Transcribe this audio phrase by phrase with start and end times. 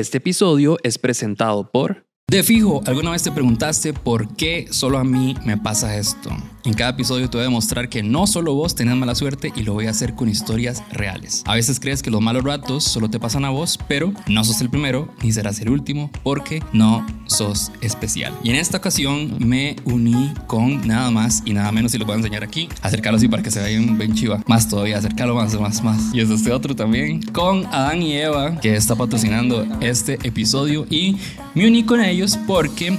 [0.00, 2.04] Este episodio es presentado por...
[2.28, 6.30] De fijo, ¿alguna vez te preguntaste por qué solo a mí me pasa esto?
[6.64, 9.64] En cada episodio te voy a demostrar que no solo vos tenés mala suerte y
[9.64, 11.42] lo voy a hacer con historias reales.
[11.44, 14.62] A veces crees que los malos ratos solo te pasan a vos, pero no sos
[14.62, 18.32] el primero ni serás el último porque no sos especial.
[18.42, 22.14] Y en esta ocasión me uní con nada más y nada menos, y lo voy
[22.14, 22.70] a enseñar aquí.
[22.80, 24.42] Acercarlo así para que se vean bien chiva.
[24.46, 26.14] Más todavía, acercarlo más, más, más.
[26.14, 31.18] Y es este otro también con Adán y Eva que está patrocinando este episodio y
[31.54, 32.98] me uní con ellos porque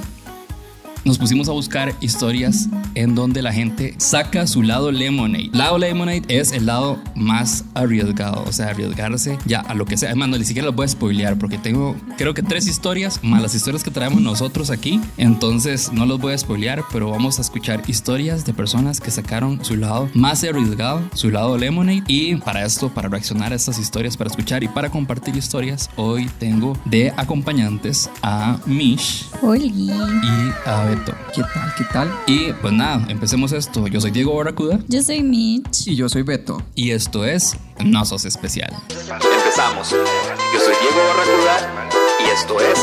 [1.05, 5.49] nos pusimos a buscar historias en donde la gente saca su lado lemonade.
[5.53, 10.09] Lado lemonade es el lado más arriesgado, o sea, arriesgarse ya a lo que sea.
[10.09, 13.41] Además, no, ni siquiera los voy a spoilear porque tengo, creo que tres historias más
[13.41, 14.99] las historias que traemos nosotros aquí.
[15.17, 19.63] Entonces, no los voy a spoilear, pero vamos a escuchar historias de personas que sacaron
[19.63, 22.03] su lado más arriesgado, su lado lemonade.
[22.07, 26.29] Y para esto, para reaccionar a estas historias, para escuchar y para compartir historias, hoy
[26.39, 29.91] tengo de acompañantes a Mish Oli.
[29.91, 31.73] y a ¿Qué tal?
[31.77, 32.19] ¿Qué tal?
[32.27, 33.87] Y pues nada, empecemos esto.
[33.87, 35.87] Yo soy Diego Barracuda Yo soy Mitch.
[35.87, 36.61] Y yo soy Beto.
[36.75, 38.71] y esto es No Sos Especial.
[38.89, 39.89] Empezamos.
[39.91, 42.79] Yo soy Diego Barracuda y esto es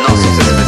[0.00, 0.63] No Sos Especial.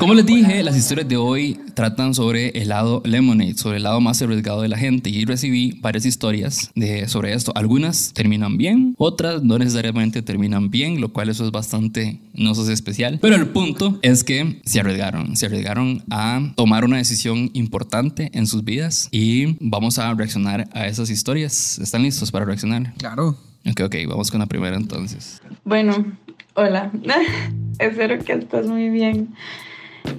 [0.00, 4.00] Como les dije, las historias de hoy tratan sobre el lado lemonade, sobre el lado
[4.00, 5.10] más arriesgado de la gente.
[5.10, 7.52] Y recibí varias historias de, sobre esto.
[7.54, 12.70] Algunas terminan bien, otras no necesariamente terminan bien, lo cual eso es bastante no sos
[12.70, 13.18] especial.
[13.20, 18.46] Pero el punto es que se arriesgaron, se arriesgaron a tomar una decisión importante en
[18.46, 21.78] sus vidas y vamos a reaccionar a esas historias.
[21.78, 22.94] ¿Están listos para reaccionar?
[22.96, 23.36] Claro.
[23.70, 25.42] Ok, ok, vamos con la primera entonces.
[25.62, 26.06] Bueno,
[26.54, 26.90] hola.
[27.78, 29.34] Espero que estés muy bien.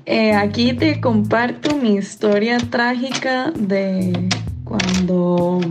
[0.05, 4.29] Eh, aquí te comparto mi historia trágica de
[4.63, 5.61] cuando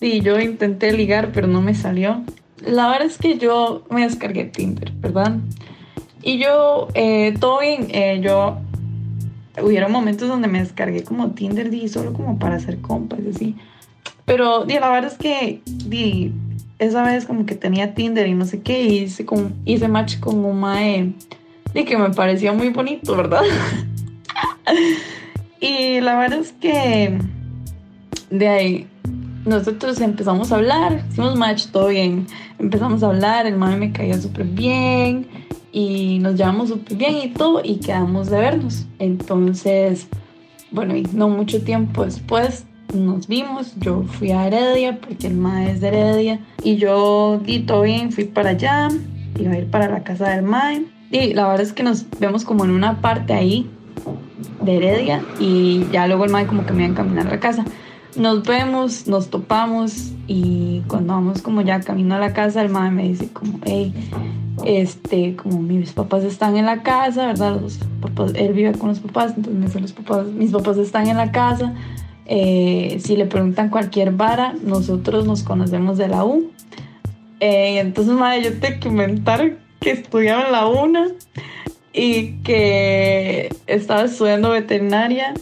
[0.00, 2.22] di, yo intenté ligar, pero no me salió.
[2.64, 5.36] La verdad es que yo me descargué Tinder, ¿verdad?
[6.22, 8.58] Y yo, eh, todo bien, eh, yo
[9.62, 13.56] hubieron momentos donde me descargué como Tinder, di, solo como para hacer compas, así.
[14.24, 15.62] Pero la verdad es que
[16.78, 20.18] esa vez como que tenía Tinder y no sé qué, y hice, como, hice match
[20.20, 21.12] con un mae
[21.74, 23.42] y que me parecía muy bonito, ¿verdad?
[25.60, 27.18] y la verdad es que
[28.30, 28.86] de ahí
[29.44, 32.26] nosotros empezamos a hablar, hicimos match, todo bien.
[32.58, 35.26] Empezamos a hablar, el mae me caía súper bien
[35.72, 38.86] y nos llevamos súper bien y todo y quedamos de vernos.
[38.98, 40.08] Entonces,
[40.70, 45.70] bueno, y no mucho tiempo después nos vimos, yo fui a Heredia porque el mae
[45.70, 48.88] es de Heredia y yo di todo bien, fui para allá,
[49.38, 52.44] iba a ir para la casa del mae y la verdad es que nos vemos
[52.44, 53.68] como en una parte ahí
[54.62, 57.40] de Heredia y ya luego el mae como que me iba a caminar a la
[57.40, 57.64] casa.
[58.16, 62.90] Nos vemos, nos topamos y cuando vamos como ya camino a la casa, el mae
[62.90, 63.94] me dice como, hey,
[64.64, 67.60] este, como mis papás están en la casa, ¿verdad?
[67.60, 71.06] Los papás, él vive con los papás, entonces me dice los papás, mis papás están
[71.08, 71.74] en la casa.
[72.26, 76.50] Eh, si le preguntan cualquier vara, nosotros nos conocemos de la U.
[77.40, 81.08] Eh, entonces, madre, yo te comentar que estudiaba en la UNA
[81.92, 85.34] y que estaba estudiando veterinaria.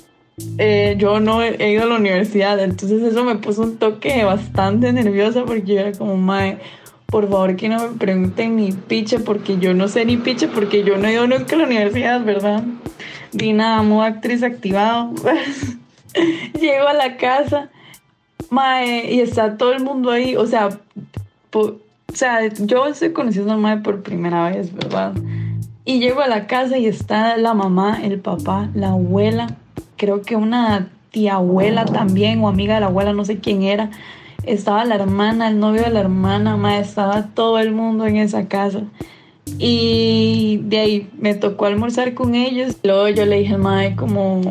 [0.58, 4.92] Eh, yo no he, ido a la universidad, entonces eso me puso un toque bastante
[4.92, 6.58] nerviosa porque yo era como, madre,
[7.06, 10.84] por favor que no me pregunten ni piche porque yo no sé ni piche porque
[10.84, 12.62] yo no he ido nunca a la universidad, ¿verdad?
[13.32, 15.12] Dina, amo actriz activado.
[16.60, 17.70] Llego a la casa,
[18.50, 20.68] mae, y está todo el mundo ahí, o sea,
[22.18, 25.14] sea, yo estoy conociendo al mae por primera vez, ¿verdad?
[25.84, 29.46] Y llego a la casa y está la mamá, el papá, la abuela,
[29.96, 33.90] creo que una tía abuela también, o amiga de la abuela, no sé quién era.
[34.44, 38.48] Estaba la hermana, el novio de la hermana, mae, estaba todo el mundo en esa
[38.48, 38.82] casa.
[39.58, 42.76] Y de ahí me tocó almorzar con ellos.
[42.82, 44.42] Luego yo le dije al mae como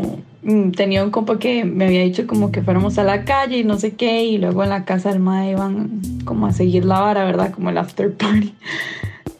[0.75, 3.77] tenía un compa que me había dicho como que fuéramos a la calle y no
[3.77, 4.23] sé qué.
[4.25, 7.51] Y luego en la casa del mae iban como a seguir la vara, ¿verdad?
[7.51, 8.53] Como el after party.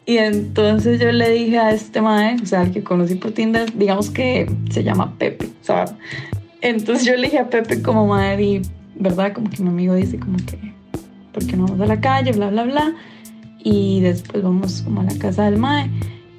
[0.05, 3.77] Y entonces yo le dije a este mae, o sea, al que conocí por Tinder,
[3.77, 5.83] digamos que se llama Pepe, sea,
[6.61, 8.61] entonces yo le dije a Pepe como madre y,
[8.95, 9.33] ¿verdad?
[9.33, 10.73] Como que mi amigo dice como que,
[11.33, 12.31] ¿por qué no vamos a la calle?
[12.31, 12.95] Bla, bla, bla.
[13.59, 15.89] Y después vamos como a la casa del mae.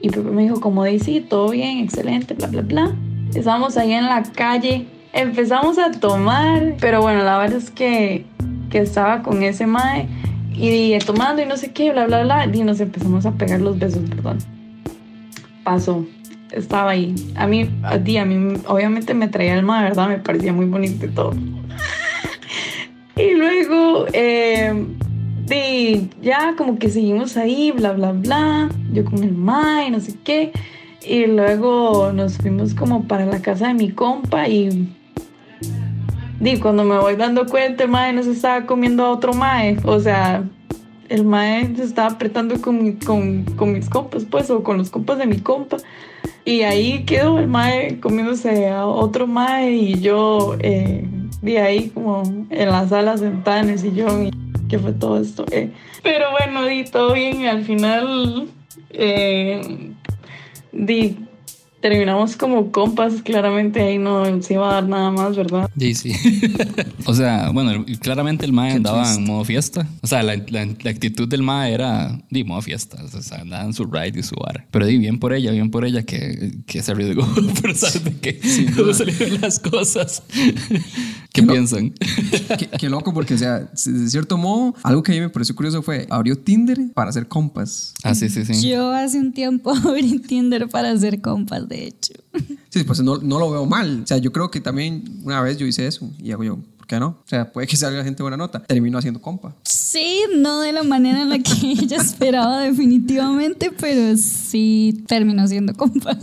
[0.00, 2.96] Y Pepe me dijo como dice, sí, todo bien, excelente, bla, bla, bla.
[3.34, 8.24] Estábamos ahí en la calle, empezamos a tomar, pero bueno, la verdad es que,
[8.70, 10.08] que estaba con ese mae
[10.54, 13.78] y tomando y no sé qué, bla, bla, bla, y nos empezamos a pegar los
[13.78, 14.38] besos, perdón.
[15.62, 16.04] Pasó.
[16.50, 17.14] estaba ahí.
[17.36, 20.08] A mí, a ti, a mí, obviamente me traía el mae, ¿verdad?
[20.08, 21.32] Me parecía muy bonito y todo.
[23.16, 24.86] y luego, eh,
[25.46, 28.68] de, ya como que seguimos ahí, bla, bla, bla.
[28.92, 30.52] Yo con el mae, no sé qué.
[31.08, 34.94] Y luego nos fuimos como para la casa de mi compa y.
[36.38, 39.78] Di, cuando me voy dando cuenta, el mae no se estaba comiendo a otro mae.
[39.84, 40.44] O sea,
[41.08, 45.18] el mae se estaba apretando con, con, con mis compas, pues, o con los compas
[45.18, 45.78] de mi compa.
[46.44, 51.08] Y ahí quedó el mae comiéndose a otro mae y yo eh,
[51.60, 54.26] ahí como en la sala sentada en el sillón.
[54.26, 54.30] Y,
[54.68, 55.46] ¿Qué fue todo esto?
[55.50, 55.72] Eh,
[56.02, 58.48] pero bueno, di todo bien y al final
[58.90, 59.92] eh,
[60.70, 61.27] di,
[61.80, 63.22] terminamos como compas.
[63.22, 65.70] Claramente ahí no se iba a dar nada más, ¿verdad?
[65.78, 66.12] Sí, sí.
[67.06, 69.20] o sea, bueno, claramente el mae andaba triste.
[69.20, 69.86] en modo fiesta.
[70.02, 72.98] O sea, la, la- la actitud del mae era de modo fiesta.
[73.04, 74.66] O sea, andaba en su ride y su bar.
[74.70, 77.26] Pero di bien por ella, bien por ella que, que se arriesgó.
[77.62, 78.40] Pero sabes de qué
[78.76, 80.22] cómo salieron las cosas.
[81.32, 81.92] ¿Qué piensan?
[82.58, 85.54] qué, qué loco, porque, o sea, de cierto modo, algo que a mí me pareció
[85.54, 87.92] curioso fue abrió Tinder para hacer compas.
[88.02, 88.68] Ah, sí, sí, sí.
[88.68, 92.14] Yo hace un tiempo abrí Tinder para hacer compas, de hecho.
[92.70, 94.02] Sí, pues no, no lo veo mal.
[94.04, 96.86] O sea, yo creo que también una vez yo hice eso y hago yo, ¿por
[96.86, 97.08] qué no?
[97.08, 98.62] O sea, puede que salga gente buena nota.
[98.62, 99.56] Termino haciendo compa.
[99.64, 105.72] Sí, no de la manera en la que ella esperaba definitivamente, pero sí terminó siendo
[105.72, 106.18] compa.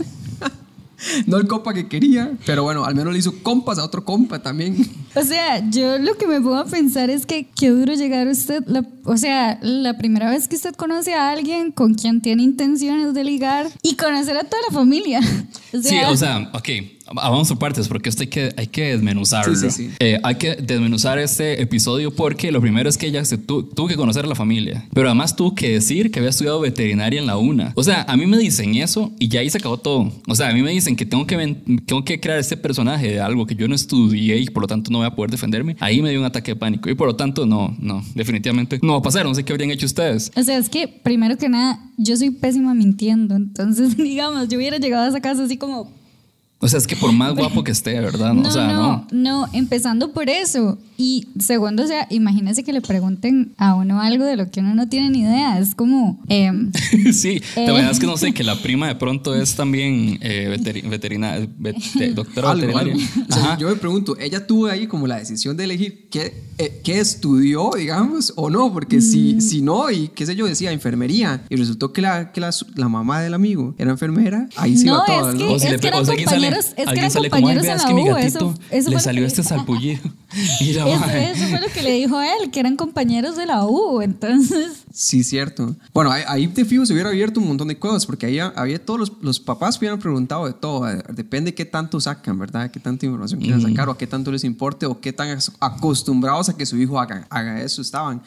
[1.26, 4.42] No el compa que quería, pero bueno, al menos le hizo compas a otro compa
[4.42, 4.76] también.
[5.14, 8.62] O sea, yo lo que me pongo a pensar es que qué duro llegar usted,
[8.66, 13.14] la- o sea, la primera vez que usted conoce a alguien con quien tiene intenciones
[13.14, 15.20] de ligar y conocer a toda la familia.
[15.72, 16.68] O Sí, sea, o sea, ok,
[17.14, 19.54] vamos por partes porque esto hay que, hay que desmenuzarlo.
[19.54, 19.90] Sí, sí, sí.
[20.00, 23.88] Eh, hay que desmenuzar este episodio porque lo primero es que ella se tu- tuvo
[23.88, 27.26] que conocer a la familia, pero además tuvo que decir que había estudiado veterinaria en
[27.26, 27.72] la UNA.
[27.76, 30.12] O sea, a mí me dicen eso y ya ahí se acabó todo.
[30.26, 31.36] O sea, a mí me dicen que tengo que,
[31.86, 34.90] tengo que crear este personaje de algo que yo no estudié y por lo tanto
[34.90, 35.76] no voy a poder defenderme.
[35.80, 38.92] Ahí me dio un ataque de pánico y por lo tanto no, no, definitivamente no
[38.94, 39.24] va a pasar.
[39.26, 40.32] No sé qué habrían hecho ustedes.
[40.36, 43.34] O sea, es que primero que nada, yo soy pésima mintiendo.
[43.36, 45.92] Entonces, digamos, yo hubiera llegado a esa casa así como,
[46.58, 48.32] O sea, es que por más guapo que esté, ¿verdad?
[48.32, 50.78] no, o sea, no, no, empezando por eso.
[50.96, 54.74] Y segundo, o sea, imagínese que le pregunten a uno algo de lo que uno
[54.74, 55.58] no tiene ni idea.
[55.58, 56.72] Es como, em,
[57.12, 57.68] sí, te Eh.
[57.68, 62.14] imaginas que no sé, que la prima de pronto es también eh, veteri- veterina- vet-
[62.14, 62.94] doctora Algo, veterinaria.
[62.94, 63.26] algo.
[63.28, 66.80] O sea, yo me pregunto, ¿ella tuvo ahí como la decisión de elegir qué, eh,
[66.82, 68.72] qué estudió, digamos, o no?
[68.72, 69.02] Porque Mm.
[69.02, 72.50] si, si no, y qué sé yo, decía enfermería, y resultó que la, que la,
[72.76, 75.38] la mamá del amigo era enfermera, ahí sí No, va todo, es ¿no?
[75.40, 77.10] que- O si es le que eran o sea, alguien sale- compañeros- es que eran
[77.10, 79.00] sale como, "Ay, compañeros vea, en es la que mi U, gatito eso- eso le
[79.00, 80.00] salió lo este que- salpullido.
[80.60, 81.04] Y la eso,
[81.40, 84.00] eso fue lo que le dijo él, que eran compañeros de la U.
[84.02, 85.76] Entonces, Sí, cierto.
[85.92, 88.82] Bueno, ahí, ahí de fijo se hubiera abierto un montón de cosas, porque ahí había
[88.82, 90.86] todos los, los papás hubieran preguntado de todo.
[91.12, 92.70] Depende qué tanto sacan, ¿verdad?
[92.70, 96.48] Qué tanta información quieren sacar, o a qué tanto les importe, o qué tan acostumbrados
[96.48, 98.22] a que su hijo haga, haga eso estaban.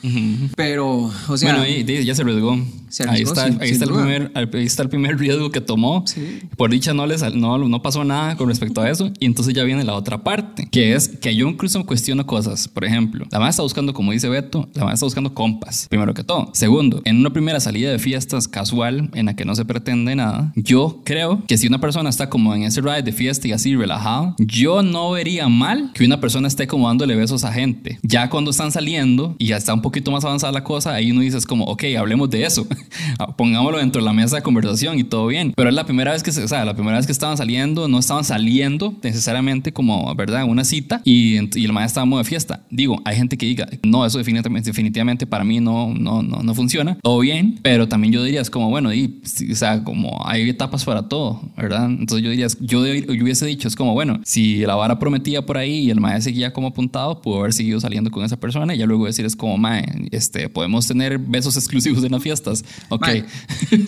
[0.56, 1.50] Pero, o sea.
[1.52, 2.56] bueno, ahí, ahí ya se arriesgó.
[2.90, 5.62] Se ahí arriesgó, está, sin- ahí, está el primer, ahí está el primer riesgo que
[5.62, 6.04] tomó.
[6.06, 6.42] Sí.
[6.56, 9.12] Por dicha no, le sal- no, no pasó nada con respecto a eso.
[9.20, 12.68] Y entonces ya viene la otra parte, que es que yo incluso cuestiono cosas.
[12.68, 16.14] Por ejemplo, la madre está buscando, como dice Beto, la madre está buscando compas, primero
[16.14, 16.52] que todo.
[16.60, 20.52] Segundo, en una primera salida de fiestas casual en la que no se pretende nada,
[20.58, 23.78] yo creo que si una persona está como en ese ride de fiesta y así
[23.78, 27.98] relajado, yo no vería mal que una persona esté como dándole besos a gente.
[28.04, 31.22] Ya cuando están saliendo y ya está un poquito más avanzada la cosa, ahí uno
[31.22, 32.68] dice es como, ok, hablemos de eso.
[33.38, 35.54] Pongámoslo dentro de la mesa de conversación y todo bien.
[35.56, 37.88] Pero es la primera vez que se, o sea, la primera vez que estaban saliendo,
[37.88, 40.44] no estaban saliendo necesariamente como, ¿verdad?
[40.44, 42.66] Una cita y, y el maestro estaba de fiesta.
[42.70, 46.56] Digo, hay gente que diga, no, eso definitivamente, definitivamente para mí no, no, no, no
[46.56, 46.98] funciona.
[47.02, 50.84] Todo bien, pero también yo diría, es como, bueno, y, o sea, como hay etapas
[50.84, 51.86] para todo, ¿verdad?
[51.86, 55.58] Entonces yo diría, yo, yo hubiese dicho, es como, bueno, si la vara prometía por
[55.58, 58.80] ahí y el maestro seguía como apuntado, pudo haber seguido saliendo con esa persona y
[58.80, 62.66] ya luego decir, es como, mae, este, podemos tener besos exclusivos en las fiestas.
[62.90, 63.02] Ok.
[63.08, 63.26] Mae,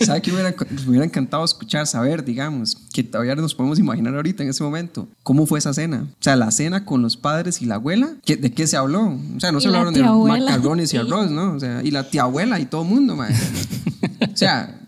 [0.06, 0.54] ¿Sabe qué me hubiera,
[0.84, 5.08] me hubiera encantado escuchar, saber, digamos, que todavía nos podemos imaginar ahorita en ese momento?
[5.22, 6.06] ¿Cómo fue esa cena?
[6.12, 9.18] O sea, la cena con los padres y la abuela, ¿qué- ¿de qué se habló?
[9.36, 10.44] O sea, no se la hablaron de abuela.
[10.46, 10.96] macarrones y Sí.
[10.98, 11.52] arroz, ¿no?
[11.54, 13.32] O sea, y la tía abuela y todo el mundo, mae.
[14.32, 14.80] O sea,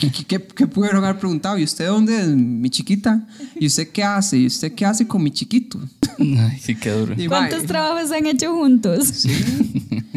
[0.00, 0.24] ¿qué, qué,
[0.54, 1.58] qué- pudieron haber preguntado?
[1.58, 3.26] ¿Y usted dónde es, mi chiquita?
[3.58, 4.38] ¿Y usted qué hace?
[4.38, 5.78] ¿Y usted qué hace con mi chiquito?
[6.18, 7.14] Ay, sí, qué duro.
[7.16, 9.06] Y, ¿cuántos mae, trabajos han hecho juntos?
[9.08, 9.30] Sí.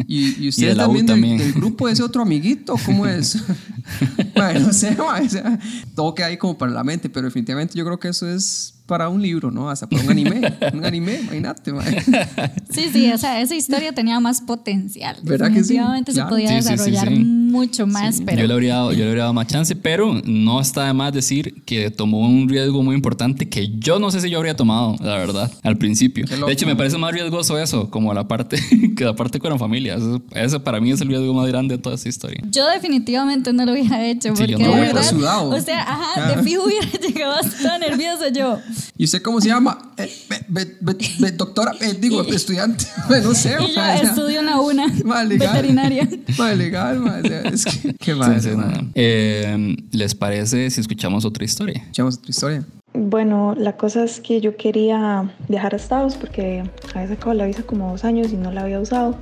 [0.08, 1.38] ¿Y, y usted Y U también del, también.
[1.38, 2.74] del grupo de ese otro amiguito?
[2.84, 3.36] ¿Cómo es?
[4.36, 5.58] Mae, no sé, mae, o sea,
[5.94, 9.08] todo queda ahí como para la mente, pero definitivamente yo creo que eso es para
[9.08, 9.68] un libro, ¿no?
[9.68, 10.40] Hasta para un anime.
[10.72, 12.02] Un anime, imagínate, mae.
[12.74, 15.16] Sí, sí, o sea, esa historia tenía más potencial.
[15.22, 15.74] ¿Verdad que sí?
[15.74, 16.28] Definitivamente Claro.
[16.28, 17.14] se podía Sí, sí, sí, desarrollar sí.
[17.24, 18.40] mucho más, pero...
[18.40, 21.12] Yo le, habría dado, yo le habría dado más chance, pero no está de más
[21.12, 24.96] decir que tomó un riesgo muy importante que yo no sé si yo habría tomado,
[25.00, 26.26] la verdad, al principio.
[26.26, 28.56] De hecho, me parece más riesgoso eso, como la parte
[28.96, 29.94] que la parte con la familia.
[29.96, 32.42] Eso, ese para mí es el riesgo más grande de toda esta historia.
[32.50, 35.50] Yo definitivamente no lo hubiera hecho Sí, porque yo de no hubiera verdad, sudado.
[35.50, 36.32] o sea, ajá, Ah.
[36.36, 38.58] de fijo hubiera llegado toda nerviosa yo.
[38.96, 39.92] ¿Y usted cómo se llama?
[39.96, 42.61] Eh, be- be- be- be- doctora, eh, digo, estudiante.
[43.08, 43.56] Bueno, no sé.
[43.60, 45.52] Y yo estudio en la una, ma, legal.
[45.52, 46.08] veterinaria.
[46.38, 48.40] Ma, legal, ma, o sea, es que, qué mal.
[48.40, 48.50] Sí.
[48.94, 51.80] Eh, ¿Les parece si escuchamos otra historia?
[51.80, 52.64] Escuchamos otra historia.
[52.94, 56.62] Bueno, la cosa es que yo quería viajar a Estados porque
[56.94, 59.16] había sacado la visa como dos años y no la había usado.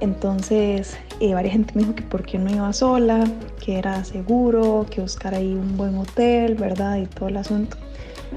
[0.00, 3.24] Entonces, eh, varias gente me dijo que por qué no iba sola,
[3.64, 6.98] que era seguro, que buscar ahí un buen hotel, ¿verdad?
[6.98, 7.76] Y todo el asunto.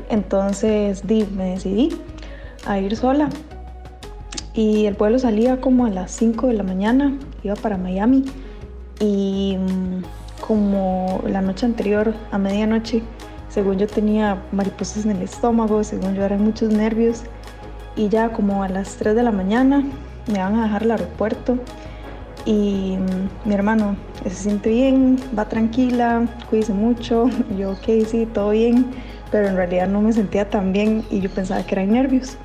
[0.10, 1.90] Entonces, di, me decidí
[2.66, 3.30] a ir sola.
[4.60, 8.26] Y el vuelo salía como a las 5 de la mañana, iba para Miami.
[9.00, 10.04] Y mm,
[10.46, 13.02] como la noche anterior, a medianoche,
[13.48, 17.24] según yo tenía mariposas en el estómago, según yo eran muchos nervios.
[17.96, 19.82] Y ya como a las 3 de la mañana
[20.28, 21.58] me van a dejar al aeropuerto.
[22.44, 27.30] Y mm, mi hermano se siente bien, va tranquila, cuídese mucho.
[27.58, 28.88] Yo, ok, sí, todo bien.
[29.32, 32.38] Pero en realidad no me sentía tan bien y yo pensaba que eran nervios.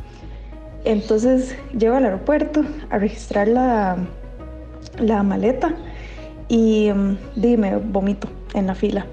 [0.85, 3.97] Entonces llego al aeropuerto a registrar la,
[4.99, 5.75] la maleta
[6.49, 9.07] y mm, dime, vomito en la fila.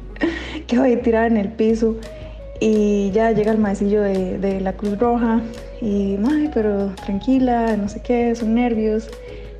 [0.66, 1.96] Quedo ahí tirada en el piso
[2.60, 5.40] y ya llega el maecillo de, de la Cruz Roja
[5.80, 9.08] y, ay, pero tranquila, no sé qué, son nervios,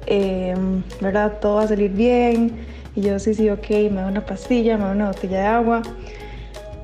[0.07, 0.55] eh,
[1.01, 1.39] ¿verdad?
[1.41, 2.53] Todo va a salir bien.
[2.95, 5.83] Y yo, sí, sí, ok, me da una pastilla, me da una botella de agua.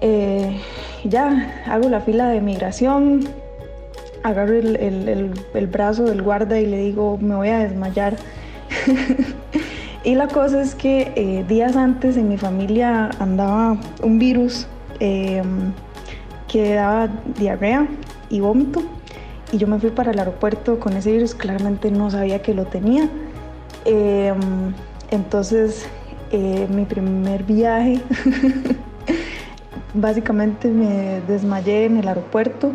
[0.03, 0.61] Eh,
[1.05, 3.27] ya, hago la fila de migración,
[4.23, 8.17] agarro el, el- el- brazo del guarda y le digo, me voy a desmayar.
[10.05, 14.67] y la cosa es que eh, días antes en mi familia andaba un virus
[15.01, 15.43] eh,
[16.49, 17.87] que daba diarrea
[18.31, 18.83] y vómito.
[19.53, 22.65] Y yo me fui para el aeropuerto con ese virus, claramente no sabía que lo
[22.65, 23.09] tenía.
[23.85, 24.33] Eh,
[25.11, 25.87] entonces,
[26.31, 28.01] eh, mi primer viaje,
[29.95, 32.73] básicamente me desmayé en el aeropuerto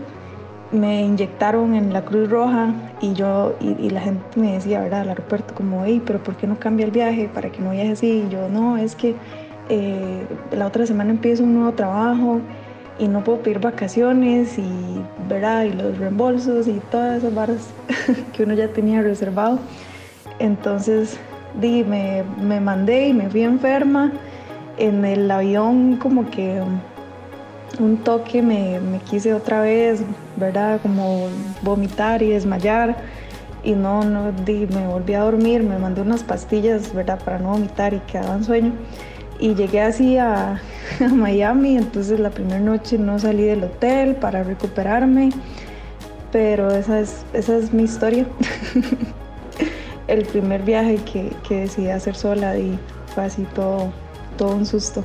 [0.72, 5.02] me inyectaron en la Cruz Roja y yo y, la gente me decía, ¿verdad?
[5.02, 7.92] Al aeropuerto como, hey, pero ¿por qué no cambia el viaje para que no viaje
[7.92, 8.26] así?
[8.28, 9.16] Y yo, no, es que
[9.70, 12.42] eh, la otra semana empiezo un nuevo trabajo
[13.00, 14.70] y no puedo pedir vacaciones y,
[15.30, 15.64] ¿verdad?
[15.64, 17.70] Y los reembolsos y todas esas varas
[18.34, 19.60] que uno ya tenía reservado.
[20.40, 21.18] Entonces,
[21.60, 24.12] di, me, me mandé y me fui enferma.
[24.78, 26.62] En el avión como que
[27.80, 30.02] un toque me, me quise otra vez,
[30.36, 30.80] ¿verdad?
[30.82, 31.28] Como
[31.62, 32.98] vomitar y desmayar.
[33.64, 37.20] Y no, no, di, me volví a dormir, me mandé unas pastillas, ¿verdad?
[37.24, 38.74] Para no vomitar y quedaba en sueño.
[39.40, 40.62] Y llegué así a,
[41.00, 45.30] a Miami, entonces la primera noche no salí del hotel para recuperarme.
[46.32, 48.26] Pero esa es, esa es mi historia.
[50.08, 52.80] El primer viaje que, que decidí hacer sola y
[53.14, 53.92] fue así todo,
[54.38, 55.04] todo un susto.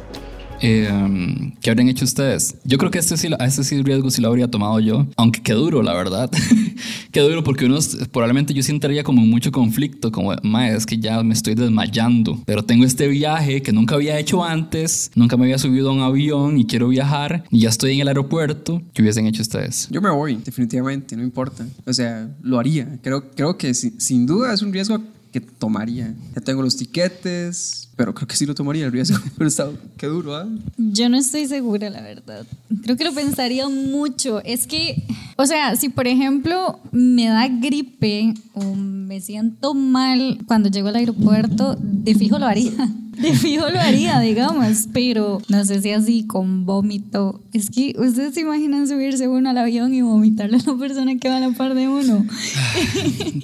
[0.62, 2.54] Eh, ¿Qué habrían hecho ustedes?
[2.64, 5.52] Yo creo que este sí, este sí riesgo sí lo habría tomado yo, aunque qué
[5.54, 6.30] duro, la verdad.
[7.12, 7.78] qué duro porque uno
[8.12, 12.64] probablemente yo sentiría como mucho conflicto, como, mae, es que ya me estoy desmayando, pero
[12.64, 16.58] tengo este viaje que nunca había hecho antes, nunca me había subido a un avión
[16.58, 18.80] y quiero viajar y ya estoy en el aeropuerto.
[18.94, 19.88] ¿Qué hubiesen hecho ustedes?
[19.90, 21.66] Yo me voy, definitivamente, no importa.
[21.86, 22.98] O sea, lo haría.
[23.02, 25.02] Creo, creo que si- sin duda es un riesgo
[25.32, 26.14] que tomaría.
[26.34, 29.16] Ya tengo los tiquetes, pero creo que sí lo tomaría el riesgo.
[29.38, 30.48] Pero está, qué duro, ¿ah?
[30.76, 32.44] Yo no estoy segura, la verdad.
[32.82, 34.42] Creo que lo pensaría mucho.
[34.42, 35.04] Es que,
[35.36, 40.96] o sea, si por ejemplo me da gripe o me siento mal cuando llego al
[40.96, 42.72] aeropuerto, de fijo lo haría.
[43.12, 44.88] De fijo lo haría, digamos.
[44.92, 47.40] Pero no sé si así con vómito.
[47.52, 51.28] Es que ustedes se imaginan subirse uno al avión y vomitarle a la persona que
[51.28, 52.26] va a la par de uno.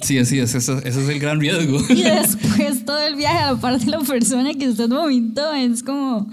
[0.01, 1.77] Sí, así es, ese, ese es el gran riesgo.
[1.89, 5.53] Y después todo el viaje a la par de la persona que usted vomitó.
[5.53, 6.29] Es como,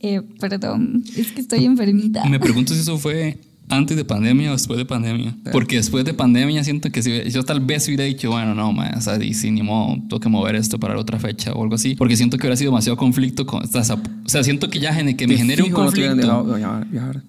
[0.00, 2.24] eh, perdón, es que estoy enfermita.
[2.28, 3.38] Me pregunto si eso fue
[3.70, 5.34] antes de pandemia o después de pandemia.
[5.50, 8.92] Porque después de pandemia siento que si yo tal vez hubiera dicho, bueno, no, ma,
[8.94, 11.74] o sea, y si ni modo, tengo que mover esto para otra fecha o algo
[11.76, 11.94] así.
[11.94, 13.62] Porque siento que hubiera sido demasiado conflicto con...
[13.64, 16.46] O sea, o sea, siento que ya que me genere un no conflicto.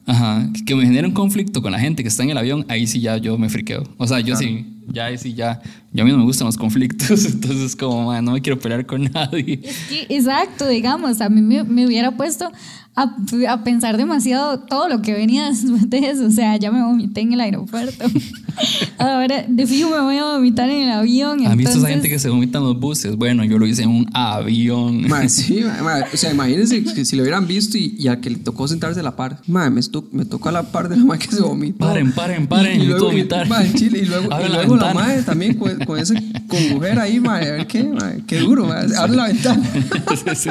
[0.05, 2.65] Ajá, que- que me genere un conflicto con la gente que está en el avión,
[2.67, 3.83] ahí sí ya yo me friqueo.
[3.97, 5.61] O sea, yo sí, ya ahí sí ya,
[5.95, 8.85] ya a mí no me gustan los conflictos, entonces como, man, no me quiero pelear
[8.85, 9.61] con nadie.
[9.63, 12.51] Es que, exacto, digamos, a mí me, me hubiera puesto
[12.97, 13.15] a,
[13.49, 16.25] a pensar demasiado todo lo que venía después de eso.
[16.27, 18.05] O sea, ya me vomité en el aeropuerto.
[18.97, 21.45] Ahora, de fijo me voy a vomitar en el avión.
[21.45, 23.15] ¿Han visto esa entonces- gente que se vomita en los buses?
[23.17, 25.05] Bueno, yo lo hice en un avión.
[25.27, 28.67] Sí, o sea, imagínense que si lo hubieran visto y, y al que le tocó
[28.67, 29.41] sentarse a la par.
[29.47, 31.79] Mae, me, estu- me tocó a la par de la mae que se vomitó.
[31.79, 33.47] Paren, paren, paren, Y, luego, vomitar.
[33.49, 35.05] mae, chile, y luego, y la luego la, ventana.
[35.07, 36.15] mae también con, con ese
[36.47, 37.47] con mujer ahí, mae.
[37.49, 38.23] A ver qué, mae.
[38.27, 38.85] Qué duro, mae.
[38.97, 39.63] Abre la ventana.
[40.15, 40.49] Sí, sí.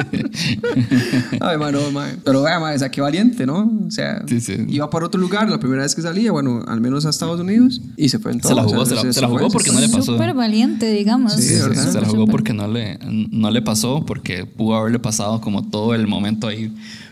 [1.41, 2.15] Ay, mae, no, mae.
[2.23, 3.71] Pero vea, mae, o sea, qué valiente, ¿no?
[3.87, 4.55] O sea, Sí, sí.
[4.69, 7.81] iba para otro lugar la primera vez que salía, bueno, al menos a Estados Unidos,
[7.97, 8.49] y se fue en todo.
[8.49, 9.49] Se la o sea, jugó, se la- se la jugó fue.
[9.51, 10.13] porque no le pasó.
[10.13, 11.33] Súper valiente, digamos.
[11.33, 11.91] Sí, Sí, sí, ¿verdad?
[11.91, 15.93] se la jugó porque no le, no le pasó, porque pudo haberle pasado como todo
[15.95, 16.71] el momento ahí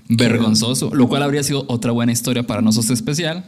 [0.09, 3.43] vergonzoso, lo cual habría sido otra buena historia para nosotros especial.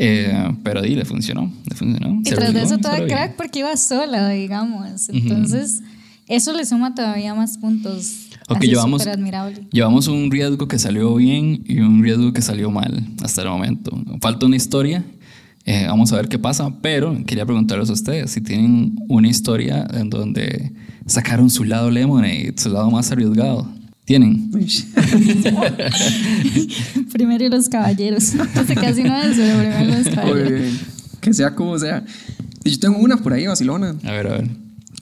[0.00, 2.20] Eh, pero di, le funcionó, le funcionó.
[2.20, 5.08] Y tras de eso toda crack porque iba sola, digamos.
[5.08, 5.82] Entonces,
[6.28, 8.28] eso le suma todavía más puntos.
[8.48, 9.04] Ok, Así llevamos,
[9.72, 13.90] llevamos un riesgo que salió bien y un riesgo que salió mal hasta el momento.
[14.20, 15.04] Falta una historia,
[15.66, 19.86] eh, vamos a ver qué pasa, pero quería preguntarles a ustedes si tienen una historia
[19.92, 20.72] en donde
[21.06, 23.68] sacaron su lado lemonade, su lado más arriesgado.
[24.08, 24.50] ¿Tienen?
[27.12, 28.32] Primero los caballeros.
[28.32, 30.50] Entonces, casi no es, pero primero los caballeros.
[30.50, 30.78] bien.
[31.20, 32.02] Que sea como sea.
[32.64, 33.94] Y yo tengo una por ahí, Barcelona.
[34.04, 34.48] A ver, a ver.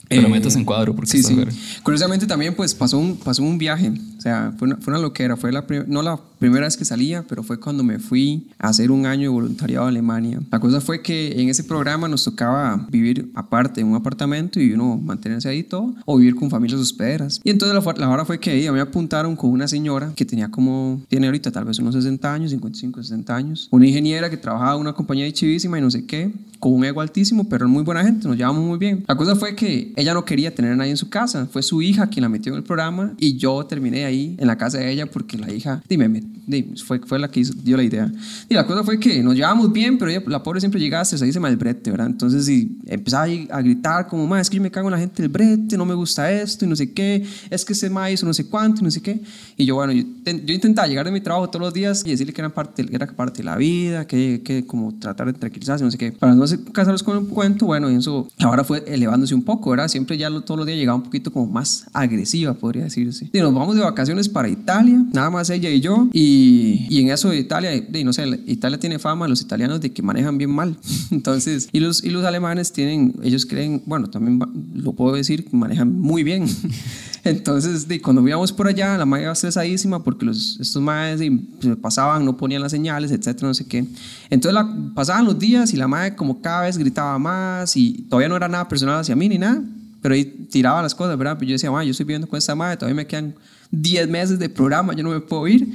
[0.09, 1.35] Pero Eh, metas en cuadro porque Sí, sí.
[1.35, 1.47] ver.
[1.83, 5.37] Curiosamente también pues pasó un, pasó un viaje, o sea, fue una, fue una loquera,
[5.37, 8.91] fue la no la primera vez que salía, pero fue cuando me fui a hacer
[8.91, 10.39] un año de voluntariado a Alemania.
[10.51, 14.73] La cosa fue que en ese programa nos tocaba vivir aparte en un apartamento y
[14.73, 17.41] uno mantenerse ahí todo, o vivir con familias hospederas.
[17.43, 20.25] Y entonces la, la hora fue que a mí me apuntaron con una señora que
[20.25, 24.37] tenía como, tiene ahorita tal vez unos 60 años, 55, 60 años, una ingeniera que
[24.37, 27.83] trabajaba en una compañía chivísima y no sé qué, con un ego altísimo, pero muy
[27.83, 29.03] buena gente, nos llevamos muy bien.
[29.07, 31.81] La cosa fue que ella no quería tener a nadie en su casa, fue su
[31.81, 34.91] hija quien la metió en el programa y yo terminé ahí en la casa de
[34.91, 38.11] ella porque la hija, dime, me- di- fue, fue la que hizo- dio la idea.
[38.49, 41.23] Y la cosa fue que nos llevábamos bien, pero ella, la pobre siempre llegaba hasta
[41.23, 42.07] ahí se mal brete, ¿verdad?
[42.07, 45.21] Entonces sí, empezaba a gritar como, más es que yo me cago en la gente
[45.21, 48.25] del brete, no me gusta esto y no sé qué, es que ese ma hizo
[48.25, 49.19] no sé cuánto y no sé qué.
[49.57, 52.31] Y yo, bueno, yo, yo intentaba llegar de mi trabajo todos los días y decirle
[52.33, 55.91] que era parte, era parte de la vida, que, que como tratar de tranquilizarse, no
[55.91, 56.11] sé qué.
[56.13, 59.87] Para no casarlos con un cuento, bueno, y eso ahora fue elevándose un poco, ¿verdad?
[59.87, 63.29] Siempre ya lo- todos los días llegaba un poquito como más agresiva, podría decirse.
[63.33, 63.96] Y nos vamos de vacaciones
[64.31, 68.13] para Italia, nada más ella y yo, y, y en eso de Italia, y no
[68.13, 70.77] sé, Italia tiene fama, los italianos, de que manejan bien mal.
[71.11, 74.39] Entonces, y los, y los alemanes tienen, ellos creen, bueno, también
[74.75, 76.45] lo puedo decir, manejan muy bien.
[77.23, 81.75] Entonces, de, cuando íbamos por allá, la madre iba estresadísima porque los, estos madres se
[81.75, 83.85] pasaban, no ponían las señales, etcétera, no sé qué.
[84.29, 88.29] Entonces, la, pasaban los días y la madre como cada vez gritaba más y todavía
[88.29, 89.61] no era nada personal hacia mí ni nada,
[90.01, 91.35] pero ahí tiraba las cosas, ¿verdad?
[91.39, 93.33] Pero yo decía, yo estoy viviendo con esta madre, todavía me quedan
[93.71, 95.67] 10 meses de programa, yo no me puedo ir.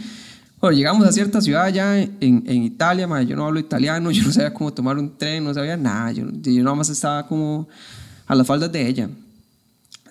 [0.61, 4.33] Bueno, llegamos a cierta ciudad allá en, Italia, madre, yo no hablo italiano, yo no
[4.33, 7.68] sabía cómo tomar un tren, no sabía nada, yo, yo nada más estaba como
[8.26, 9.11] a las faldas de ella.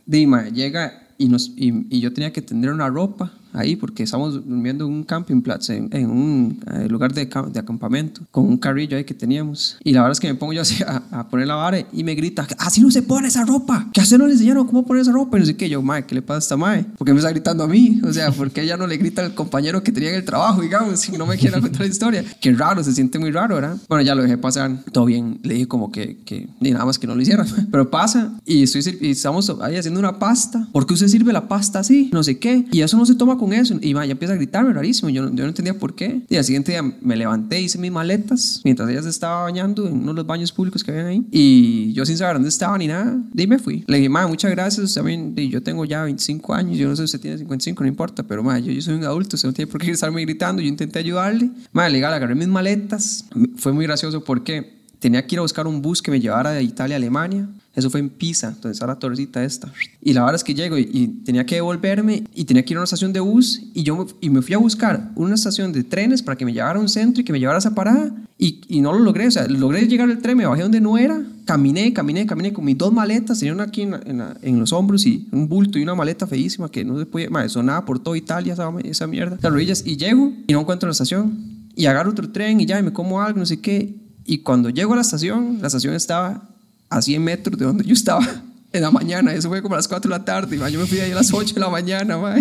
[0.05, 4.33] Dima llega y, nos, y, y yo tenía que tender una ropa ahí porque estábamos
[4.45, 8.97] durmiendo en un campingplatz, en, en un eh, lugar de, de acampamento, con un carrillo
[8.97, 9.77] ahí que teníamos.
[9.83, 12.03] Y la verdad es que me pongo yo así a, a poner la vara y
[12.03, 14.85] me grita, así no se pone esa ropa, que a usted no le enseñaron cómo
[14.85, 15.37] poner esa ropa.
[15.37, 16.85] Y no sé qué, yo, mae, ¿qué le pasa a esta mae?
[16.97, 19.83] Porque me está gritando a mí, o sea, porque ella no le grita al compañero
[19.83, 22.23] que tenía en el trabajo, digamos, y no me quiere contar la historia.
[22.39, 23.77] Qué raro, se siente muy raro, ¿verdad?
[23.87, 26.99] Bueno, ya lo dejé pasar, todo bien, le dije como que, que ni nada más
[26.99, 27.45] que no lo hiciera.
[27.71, 30.67] Pero pasa y, estoy, y estamos ahí haciendo una pasta.
[30.71, 32.09] ¿Por qué usted sirve la pasta así?
[32.13, 32.65] No sé qué.
[32.71, 33.75] Y eso no se toma con eso.
[33.81, 35.09] Y ma, ya empieza a gritarme rarísimo.
[35.09, 36.21] Yo, yo no entendía por qué.
[36.29, 39.95] Y al siguiente día me levanté, hice mis maletas mientras ella se estaba bañando en
[39.95, 41.25] uno de los baños públicos que habían ahí.
[41.31, 43.83] Y yo sin saber dónde estaba ni nada, y me fui.
[43.87, 44.93] Le dije, ma, muchas gracias.
[44.93, 46.77] También, yo tengo ya 25 años.
[46.77, 48.21] Yo no sé si usted tiene 55, no importa.
[48.21, 49.35] Pero ma, yo, yo soy un adulto.
[49.35, 50.61] Usted no tiene por qué estarme gritando.
[50.61, 51.49] Yo intenté ayudarle.
[51.71, 53.25] Ma, legal, agarré mis maletas.
[53.55, 56.61] Fue muy gracioso porque tenía que ir a buscar un bus que me llevara de
[56.61, 57.49] Italia a Alemania.
[57.73, 59.71] Eso fue en Pisa, donde está la torrecita esta.
[60.01, 62.77] Y la verdad es que llego y, y tenía que devolverme y tenía que ir
[62.77, 65.83] a una estación de bus y yo y me fui a buscar una estación de
[65.85, 68.11] trenes para que me llevara a un centro y que me llevara a esa parada
[68.37, 69.25] y, y no lo logré.
[69.27, 72.65] O sea, logré llegar al tren, me bajé donde no era, caminé, caminé, caminé con
[72.65, 75.47] mis dos maletas, tenía una aquí en, la- en, la- en los hombros y un
[75.47, 78.69] bulto y una maleta feísima que no se podía, madre, sonaba por toda Italia esa,
[78.83, 81.37] esa mierda, las rodillas y llego y no encuentro la estación
[81.73, 83.95] y agarro otro tren y ya y me como algo, no sé qué.
[84.25, 86.49] Y cuando llego a la estación, la estación estaba
[86.91, 88.23] a 100 metros de donde yo estaba
[88.71, 89.33] en la mañana.
[89.33, 90.57] Eso fue como a las 4 de la tarde.
[90.57, 90.69] ma.
[90.69, 92.17] Yo me fui ahí a las 8 de la mañana.
[92.17, 92.35] ma.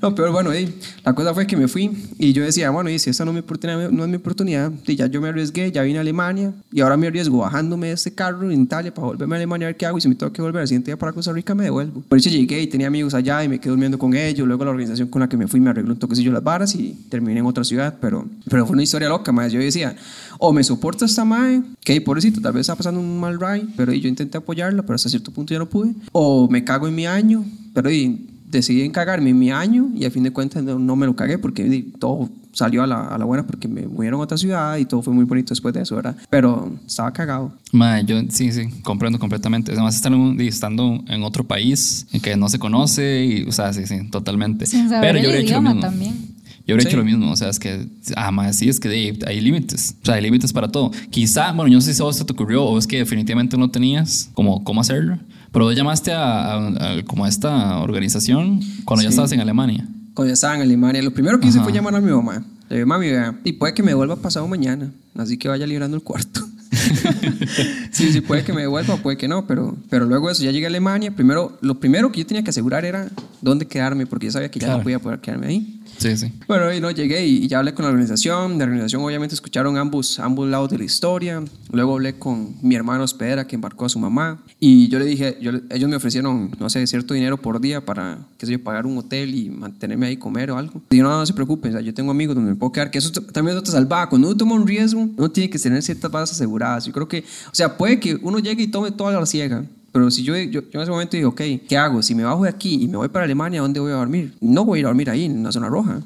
[0.00, 2.98] No, pero bueno, ey, la cosa fue que me fui y yo decía, bueno, y
[2.98, 5.70] si esta no, es mi oportunidad, no es mi oportunidad, y ya yo me arriesgué,
[5.70, 9.08] ya vine a Alemania y ahora me arriesgo bajándome de este carro en Italia para
[9.08, 10.90] volverme a Alemania a ver qué hago y si me tengo que volver al siguiente
[10.90, 12.02] día para Costa Rica me devuelvo.
[12.08, 14.70] Por eso llegué y tenía amigos allá y me quedé durmiendo con ellos, luego la
[14.70, 17.46] organización con la que me fui me arregló un toquecillo las varas y terminé en
[17.46, 19.96] otra ciudad, pero, pero fue una historia loca, más yo decía,
[20.42, 23.92] o me soporta esta mae, que pobrecito, tal vez está pasando un mal ride, pero
[23.92, 27.06] yo intenté apoyarla, pero hasta cierto punto ya no pude, o me cago en mi
[27.06, 30.78] año, pero y, decidí en cagarme en mi año y al fin de cuentas no,
[30.78, 33.86] no me lo cagué porque di, todo salió a la, a la buena porque me
[33.86, 36.16] movieron a otra ciudad y todo fue muy bonito después de eso, ¿verdad?
[36.28, 37.52] Pero estaba cagado.
[37.72, 39.70] Mae, yo sí, sí, comprendo completamente.
[39.70, 43.42] Además, estar en un- y estando en otro país en que no se conoce, y,
[43.48, 44.66] o sea, sí, sí, totalmente.
[44.66, 46.29] Sin saber Pero yo el lo idioma también.
[46.70, 46.88] Yo hubiera Sí.
[46.94, 47.88] hecho lo mismo, o sea, es que,
[48.32, 50.92] mae, sí, es que de- hay límites, o sea, hay límites para todo.
[51.10, 53.70] Quizá, bueno, yo no sé si a vos te ocurrió o es que definitivamente no
[53.70, 55.18] tenías como cómo hacerlo,
[55.52, 59.14] pero vos llamaste a, a- a- como a esta organización cuando ya Sí.
[59.14, 59.86] estabas en Alemania.
[60.14, 61.64] Cuando ya estaba en Alemania, lo primero que hice Ajá.
[61.64, 62.44] fue llamar a mi mamá.
[62.68, 63.06] Le dije, mami,
[63.44, 66.46] y puede que me devuelva pasado mañana, así que vaya librando el cuarto.
[67.90, 70.66] sí, sí, puede que me devuelva, puede que no, pero, pero luego eso ya llegué
[70.66, 71.10] a Alemania.
[71.14, 73.08] Primero, lo primero que yo tenía que asegurar era
[73.40, 74.78] dónde quedarme, porque yo sabía que ya Claro.
[74.78, 75.79] no podía poder quedarme ahí.
[76.00, 76.32] Sí, sí.
[76.48, 78.56] Bueno, ahí no llegué y, y ya hablé con la organización.
[78.58, 81.44] La organización, obviamente, escucharon ambos, ambos lados de la historia.
[81.70, 84.42] Luego hablé con mi hermano hospedera que embarcó a su mamá.
[84.58, 88.26] Y yo le dije, yo, ellos me ofrecieron, no sé, cierto dinero por día para,
[88.38, 90.80] qué sé yo, pagar un hotel y mantenerme ahí, comer o algo.
[90.88, 92.90] Y yo, no, no se preocupen, o sea, yo tengo amigos donde me puedo quedar,
[92.90, 94.08] que eso también es otra salvada.
[94.08, 96.86] Cuando uno toma un riesgo, uno tiene que tener ciertas bases aseguradas.
[96.86, 99.66] Yo creo que, o sea, puede que uno llegue y tome toda la ciega.
[99.92, 102.02] Pero si yo, yo, yo en ese momento digo, ok, ¿qué hago?
[102.02, 104.34] Si me bajo de aquí y me voy para Alemania, ¿dónde voy a dormir?
[104.40, 106.00] No voy a ir a dormir ahí, en la zona roja.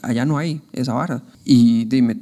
[0.00, 1.22] Allá no hay esa vara.
[1.44, 2.14] Y dime,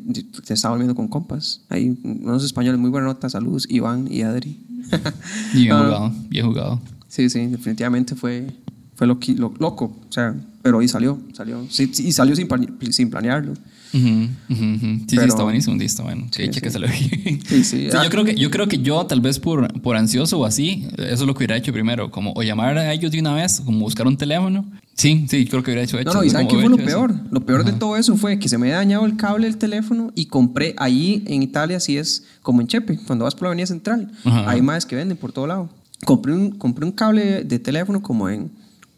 [0.45, 1.61] te estaba volviendo con compas.
[1.69, 3.31] Hay unos españoles muy buenas notas.
[3.33, 4.59] Saludos, Iván y Adri.
[5.55, 6.81] Bien Ah, jugado, bien jugado.
[7.07, 8.49] Sí, sí, definitivamente fue,
[8.97, 9.97] fue loqui- lo- loco.
[10.09, 11.65] O sea, pero ahí salió, salió.
[11.71, 12.49] Sí, sí, y salió sin,
[12.93, 13.55] sin planearlo.
[13.95, 14.87] Ujú, ujú, ujú.
[14.87, 16.27] Sí, sí, Pero- está buenísimo, sí, está bueno.
[16.31, 16.61] Sí, Sí, sí.
[16.61, 17.41] que se lo bien.
[17.47, 17.89] Sí, sí.
[17.95, 18.05] Ah.
[18.05, 21.07] yo, creo que, yo creo que yo, tal vez por, por ansioso o así, eso
[21.15, 23.81] es lo que hubiera hecho primero, como o llamar a ellos de una vez, como
[23.81, 24.65] buscar un teléfono.
[24.95, 26.13] Sí, sí, creo que hubiera hecho No, hecho.
[26.15, 27.11] no, y ¿saben qué fue lo peor?
[27.13, 27.21] eso.
[27.31, 30.13] Lo peor de todo eso fue que se me había dañado el cable del teléfono
[30.17, 33.67] y compré ahí en Italia, así es como en Chepe, cuando vas por la avenida
[33.67, 34.51] central, Ajá.
[34.51, 35.71] hay más que venden por todo lado.
[36.05, 38.51] Compré un, compré un cable de teléfono como en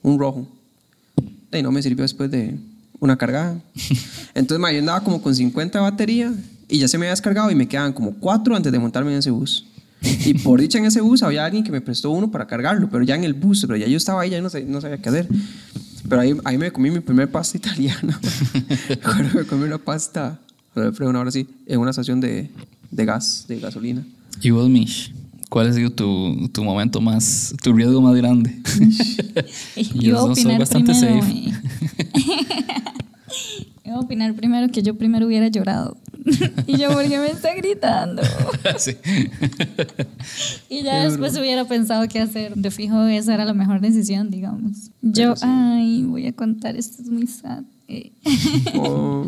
[0.02, 0.48] un rojo.
[1.52, 2.58] Y no me sirvió después de
[3.00, 3.60] una cargada.
[4.34, 6.32] Entonces, ma, yo andaba como con 50 de batería
[6.68, 9.18] y ya se me había descargado y me quedaban como cuatro antes de montarme en
[9.18, 9.66] ese bus.
[10.24, 13.04] Y por dicha en ese bus había alguien que me prestó uno para cargarlo, pero
[13.04, 15.08] ya en el bus, pero ya yo estaba ahí, ya no, sabía, no sabía qué
[15.08, 15.28] hacer.
[16.08, 18.18] Pero ahí, ahí me comí mi primer pasta italiana.
[18.88, 20.38] Recuerdo me comí una pasta,
[20.74, 22.50] lo de una hora sí, en una estación de,
[22.90, 24.02] de gas, de gasolina.
[24.40, 25.12] Y vos, Mish,
[25.50, 28.56] ¿cuál ha sido tu, tu momento más, tu riesgo más grande?
[29.94, 31.20] Yo Yo soy bastante primero.
[31.20, 31.52] safe.
[33.84, 35.96] voy a opinar primero que yo primero hubiera llorado.
[36.66, 38.22] y yo, porque me está gritando?
[38.78, 38.96] sí.
[40.68, 42.54] Y ya después hubiera pensado qué hacer.
[42.54, 44.90] De fijo, esa era la mejor decisión, digamos.
[45.00, 47.62] Yo, ay, voy a contar, esto es muy sad.
[48.74, 49.26] Oh,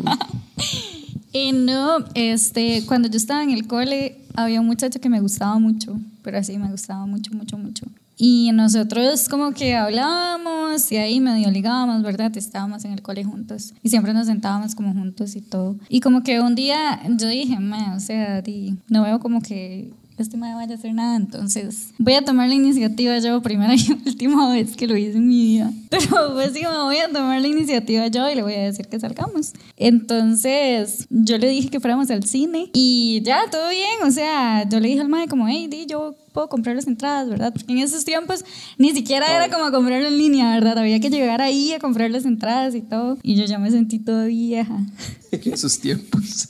[1.33, 5.57] Y no, este, cuando yo estaba en el cole, había un muchacho que me gustaba
[5.57, 7.85] mucho, pero así me gustaba mucho, mucho, mucho.
[8.17, 12.35] Y nosotros como que hablábamos y ahí medio ligábamos, ¿verdad?
[12.37, 15.75] Estábamos en el cole juntos y siempre nos sentábamos como juntos y todo.
[15.89, 19.91] Y como que un día yo dije, "Ma, o sea, di, no veo como que
[20.17, 23.91] este me vaya a hacer nada, entonces voy a tomar la iniciativa yo, primera y
[24.05, 25.73] última vez que lo hice en mi vida.
[25.89, 28.87] Pero pues sí, me voy a tomar la iniciativa yo y le voy a decir
[28.87, 29.53] que salgamos.
[29.77, 34.79] Entonces yo le dije que fuéramos al cine y ya, todo bien, o sea, yo
[34.79, 37.53] le dije al madre como, hey, di, yo puedo comprar las entradas, ¿verdad?
[37.53, 38.43] Porque en esos tiempos
[38.77, 40.79] ni siquiera era como comprarlo en línea, ¿verdad?
[40.79, 43.17] Había que llegar ahí a comprar las entradas y todo.
[43.23, 44.79] Y yo ya me sentí toda vieja.
[45.31, 46.47] en esos tiempos.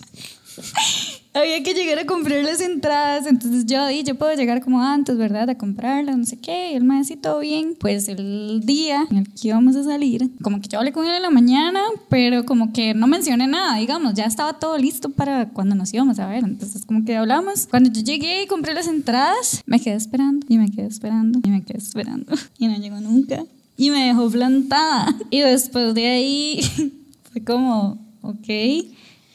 [1.36, 5.18] Había que llegar a comprar las entradas, entonces yo di, yo puedo llegar como antes,
[5.18, 5.50] ¿verdad?
[5.50, 7.76] A comprarlas, no sé qué, y el maestro todo bien.
[7.80, 11.16] Pues el día en el que íbamos a salir, como que yo hablé con él
[11.16, 15.50] en la mañana, pero como que no mencioné nada, digamos, ya estaba todo listo para
[15.50, 17.66] cuando nos íbamos a ver, entonces como que hablamos.
[17.68, 21.50] Cuando yo llegué y compré las entradas, me quedé esperando, y me quedé esperando, y
[21.50, 23.44] me quedé esperando, y no llegó nunca.
[23.76, 25.16] Y me dejó plantada.
[25.32, 26.62] Y después de ahí
[27.32, 28.48] fue como, ok.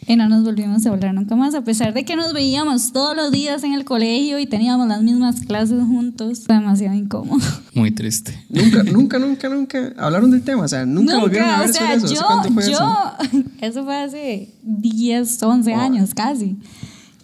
[0.08, 3.14] Y no nos volvimos a hablar nunca más, a pesar de que nos veíamos todos
[3.14, 6.44] los días en el colegio y teníamos las mismas clases juntos.
[6.46, 7.44] Fue demasiado incómodo.
[7.74, 8.42] Muy triste.
[8.48, 10.64] Nunca, nunca, nunca, nunca hablaron del tema.
[10.64, 12.06] O sea, nunca, volvieron a o ver sea, sobre eso.
[12.06, 13.44] ¿Hace yo, cuánto fue yo, eso?
[13.60, 16.56] eso fue hace 10, 11 años casi.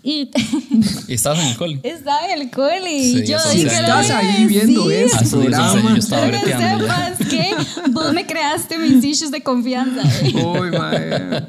[0.07, 0.29] Y
[1.09, 1.81] Y estabas en el cole.
[1.83, 5.25] estaba en el cole y Sí, yo eso dije, Estás ahí viendo este sí, eso
[5.25, 5.91] sí, programa.
[5.91, 7.51] yo estaba que sepas que
[7.91, 10.03] vos me creaste mis issues de confianza.
[10.35, 11.43] Uy, mae.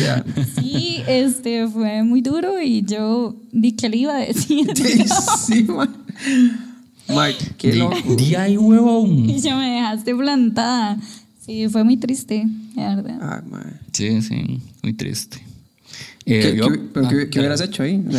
[0.00, 0.24] Ya.
[0.58, 4.66] Sí, este fue muy duro y yo di que le iba a decir.
[5.46, 5.88] Sí, mae.
[7.08, 8.14] Mike, qué Di- loco.
[8.16, 9.28] Di ahí, huevón.
[9.30, 10.96] Y ya me dejaste plantada.
[11.44, 13.42] Sí, fue muy triste, la verdad.
[13.92, 15.42] Sí, sí, muy triste.
[16.30, 18.04] Eh, ¿Qué, yo, qué- ah, qué- qué hubieras hecho ahí?
[18.08, 18.12] O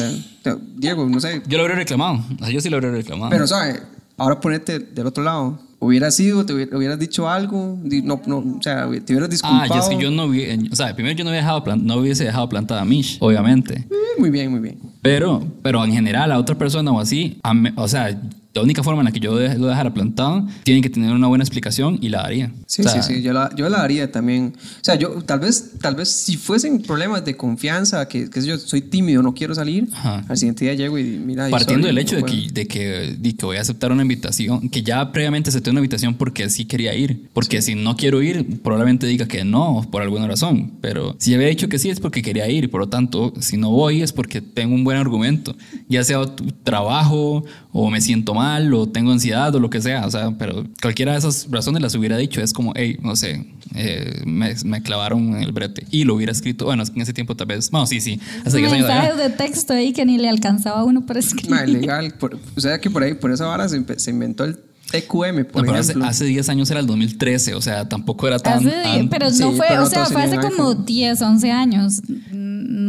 [0.43, 1.41] sea, Diego, no sé.
[1.47, 2.23] Yo lo habría reclamado.
[2.39, 3.29] O sea, yo sí lo habría reclamado.
[3.29, 3.81] Pero, ¿sabes?
[4.17, 5.59] Ahora ponete del otro lado.
[5.81, 7.77] Hubieras sido, te hubiera- hubieras dicho algo.
[7.83, 9.73] No, no, o sea, te hubieras ah, disculpado.
[9.75, 11.95] yo es que yo no hubiese, o sea, primero yo no, hubiera dejado plan- no
[11.97, 13.85] hubiese dejado plantada a Mish, obviamente.
[13.89, 14.77] Eh, Muy bien, muy bien.
[15.01, 18.19] Pero, pero en general, a otra persona o así, a me- o sea,
[18.59, 21.27] la única forma en la que yo de- lo dejara plantado, tiene que tener una
[21.27, 22.51] buena explicación y la daría.
[22.67, 24.53] Sí, O sea, sí, sí, yo la, yo la daría también.
[24.55, 28.57] O sea, yo tal vez, tal vez si fuesen problemas de confianza, que, que yo
[28.57, 30.23] soy tímido, no quiero salir, Ajá.
[30.27, 33.35] al siguiente día llego y mira, Partiendo del hecho no de que, de, que, de
[33.35, 36.93] que voy a aceptar una invitación, que ya previamente acepté una invitación porque sí quería
[36.95, 37.29] ir.
[37.33, 40.73] Porque si no quiero ir, probablemente diga que no, por alguna razón.
[40.81, 42.69] Pero si había dicho que sí es porque quería ir.
[42.69, 45.55] Por lo tanto, si no voy es porque tengo un buen argumento.
[45.87, 50.05] Ya sea tu- trabajo, o me siento mal, o tengo ansiedad, o lo que sea.
[50.05, 52.41] O sea, pero cualquiera de esas razones las hubiera dicho.
[52.41, 55.85] Es como, hey, no sé, eh, me, me clavaron en el brete.
[55.91, 56.65] Y lo hubiera escrito.
[56.65, 57.71] Bueno, es que en ese tiempo tal vez.
[57.71, 58.19] No, sí, sí.
[58.45, 58.87] Hace 10 años.
[58.87, 61.51] Mensajes de texto ahí que ni le alcanzaba a uno para escribir.
[61.51, 62.13] Mae, legal.
[62.19, 64.57] Por- o sea, que por ahí, por esa vara se, se inventó el
[64.91, 66.09] TQM, por No, hace, ejemplo.
[66.09, 68.57] hace 10 años era el 2013, o sea, tampoco era tan...
[68.57, 70.85] Hace- tan- pero sí, no fue, pero o no sea, fue hace como iPhone.
[70.85, 72.01] 10, 11 años.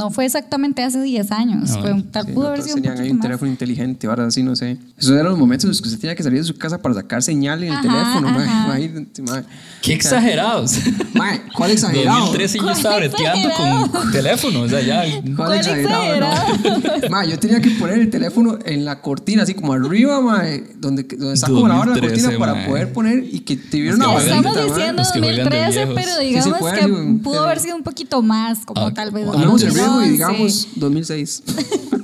[0.01, 1.71] No fue exactamente hace 10 años.
[1.71, 3.27] No, fue, tal Sí, pudo haber sido un tenían ahí poquito un más.
[3.27, 4.79] teléfono inteligente, ahora sí, no sé.
[4.99, 6.95] Esos eran los momentos en los que usted tenía que salir de su casa para
[6.95, 8.29] sacar señal en el Ajá, teléfono.
[8.29, 8.67] ajá.
[8.69, 9.45] Mae.
[9.83, 10.75] ¡Qué exagerados!
[11.55, 12.19] ¿cuál exagerado?
[12.21, 13.91] 2013 yo ¿Cuál estaba breteando exagerado?
[13.93, 15.03] con teléfono, o sea, ya...
[15.23, 16.45] ¿Cuál ¿Cuál exagerado?
[17.09, 17.25] no?
[17.31, 21.35] Yo tenía que poner el teléfono en la cortina, así como arriba, mae, donde, donde
[21.35, 23.93] está como la hora de la 2013, cortina para poder poner y que te que
[23.93, 25.95] una Estamos diciendo Los que juegan de 2013, viejos.
[25.95, 29.11] pero Sí, sí, digamos que un- pudo haber sido un poquito más, como Ah, tal
[29.11, 29.27] vez.
[29.90, 30.37] Ah, Hablamos de riesgo
[30.76, 31.14] y 2011.
[31.14, 31.42] digamos 2006.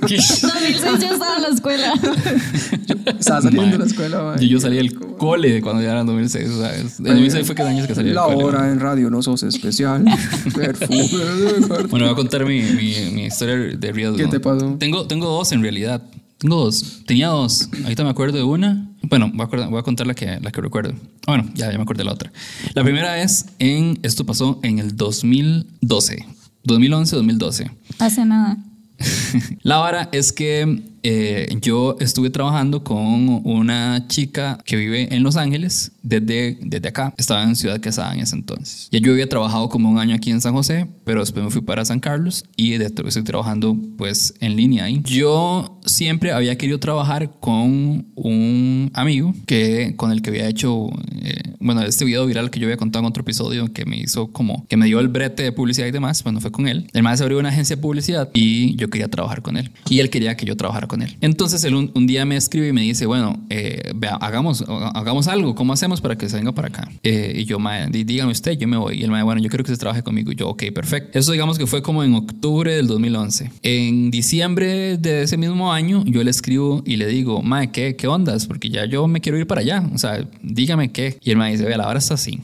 [0.01, 1.93] 2006 yo estaba en la escuela.
[3.19, 4.39] Estaba saliendo de la escuela, mae.
[4.41, 7.45] Yo, yo salí del cole cuando ya era en 2006, o sea, es- en 2006
[7.45, 8.43] fue que años que salí del La cole.
[8.43, 10.03] hora en radio no sos especial.
[10.55, 11.09] Perfume.
[11.89, 14.17] Bueno, voy a contar mi, mi, mi historia de riesgo.
[14.17, 14.75] ¿Qué te pasó?
[14.79, 16.01] Tengo, tengo dos en realidad.
[16.37, 17.01] Tengo dos.
[17.05, 17.69] Tenía dos.
[17.83, 18.89] Ahorita me acuerdo de una.
[19.03, 20.93] Bueno, voy a, acordar- voy a contar la que, la que recuerdo.
[21.25, 22.31] Bueno, ya, ya me acordé de la otra.
[22.75, 23.99] La primera es en.
[24.03, 26.25] Esto pasó en el 2012.
[26.67, 27.71] 2011-2012.
[27.99, 28.57] Hace nada.
[29.63, 35.37] La vara es que eh, yo estuve trabajando con una chica que vive en Los
[35.37, 37.13] Ángeles desde, desde acá.
[37.17, 38.89] Estaba en Ciudad Quesada en ese entonces.
[38.91, 41.61] Ya yo había trabajado como un año aquí en San José, pero después me fui
[41.61, 45.01] para San Carlos y estoy trabajando pues en línea ahí.
[45.05, 50.89] Yo siempre había querido trabajar con un amigo que, con el que había hecho,
[51.21, 54.33] eh, bueno, este video viral que yo había contado en otro episodio que me hizo
[54.33, 56.89] como, que me dio el brete de publicidad y demás, bueno, fue con él.
[56.93, 59.71] El más abrió una agencia de publicidad y yo quería trabajar con él.
[59.89, 61.17] Y él quería que yo trabajara con él.
[61.21, 65.27] Entonces él un, un día me escribe y me dice, bueno, eh, vea, hagamos, hagamos
[65.27, 66.89] algo, ¿cómo hacemos para que se venga para acá?
[67.03, 68.99] Eh, y yo, mae, dí- dígame usted, yo me voy.
[68.99, 70.31] Y él me bueno, yo quiero que se trabaje conmigo.
[70.31, 71.17] Y yo, ok, perfecto.
[71.19, 73.51] Eso digamos que fue como en octubre del 2011.
[73.63, 78.07] En diciembre de ese mismo año, yo le escribo y le digo, mae, ¿qué, qué
[78.07, 78.45] ondas?
[78.47, 79.83] Porque ya yo me quiero ir para allá.
[79.93, 81.17] O sea, dígame qué.
[81.23, 82.39] Y él me dice, vea, la hora está así.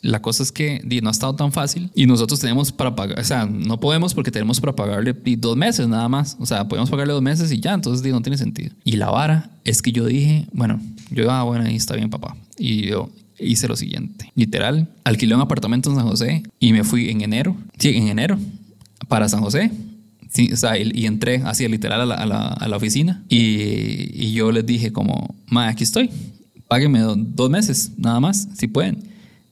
[0.00, 3.18] La cosa es que di, no ha estado tan fácil y nosotros tenemos para pagar,
[3.18, 6.36] o sea, no podemos porque tenemos para pagarle di, dos meses nada más.
[6.38, 8.70] O sea, podemos pagarle dos meses y ya, entonces di, no tiene sentido.
[8.84, 10.80] Y la vara es que yo dije, bueno,
[11.10, 12.36] yo, ah, bueno, ahí está bien, papá.
[12.56, 17.08] Y yo hice lo siguiente: literal, alquilé un apartamento en San José y me fui
[17.10, 18.38] en enero, sí, en enero,
[19.08, 19.72] para San José.
[20.30, 23.24] Sí, o sea, y, y entré así literal a la, a la, a la oficina
[23.28, 26.10] y, y yo les dije como, ma, aquí estoy,
[26.68, 29.07] páguenme do- dos meses, nada más, si pueden.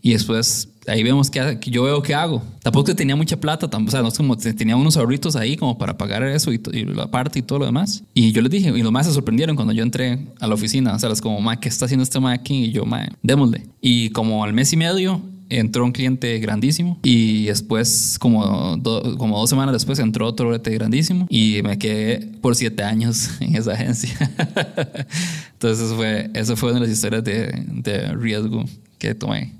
[0.06, 2.40] Y después ahí vemos que, yo veo qué hago.
[2.62, 5.34] Tampoco que tenía mucha plata, tam- o sea, no es como te- tenía unos ahorritos
[5.34, 8.04] ahí como para pagar eso y, y la parte y todo lo demás.
[8.14, 10.94] Y yo les dije, y los más se sorprendieron cuando yo entré a la oficina,
[10.94, 12.66] o sea, es como, ma, ¿qué está haciendo este ma aquí?
[12.66, 13.66] Y yo, ma, démosle.
[13.80, 19.40] Y como al mes y medio entró un cliente grandísimo y después, como, do- como
[19.40, 23.72] dos semanas después, entró otro cliente grandísimo y me quedé por siete años en esa
[23.72, 24.16] agencia.
[25.54, 28.64] Entonces, eso fue, eso fue una de las historias de, de riesgo
[28.98, 29.52] que tomé.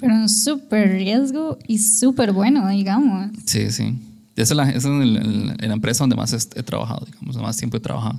[0.00, 3.30] Pero un súper riesgo y súper bueno, digamos.
[3.46, 3.94] Sí, sí.
[4.34, 7.56] Esa es la, esa es el- el- la empresa donde más he, trabajado, digamos, más
[7.56, 8.18] tiempo he trabajado.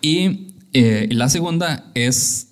[0.00, 2.48] Y eh, la segunda es,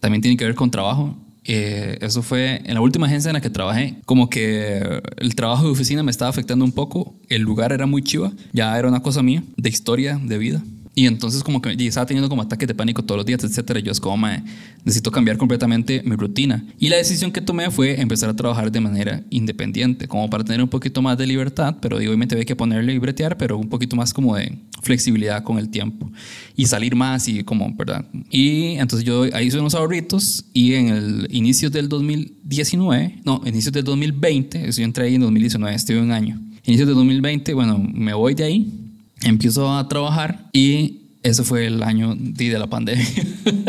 [0.00, 1.16] también tiene que ver con trabajo.
[1.44, 3.96] Eh, eso fue en la última agencia en la que trabajé.
[4.04, 7.14] Como que el trabajo de oficina me estaba afectando un poco.
[7.28, 8.32] El lugar era muy chiva.
[8.52, 10.62] Ya era una cosa mía, de historia, de vida.
[10.98, 13.80] Y entonces como que y estaba teniendo como ataques de pánico todos los días, etcétera.
[13.80, 14.42] Yo es como, "Mae,
[14.82, 16.64] necesito cambiar completamente mi rutina.
[16.78, 20.62] Y la decisión que tomé fue empezar a trabajar de manera independiente, como para tener
[20.62, 23.68] un poquito más de libertad, pero digo, obviamente había que ponerle y bretear, pero un
[23.68, 26.10] poquito más como de flexibilidad con el tiempo
[26.56, 28.06] y salir más y como, ¿verdad?
[28.30, 33.74] Y entonces yo ahí hice unos ahorritos y en el inicio del 2019, no, inicios
[33.74, 36.40] del 2020, eso yo entré ahí en 2019, estuve un año.
[36.64, 38.85] Inicios del 2020, bueno, me voy de ahí
[39.22, 43.06] empiezo a trabajar y ese fue el año de la pandemia.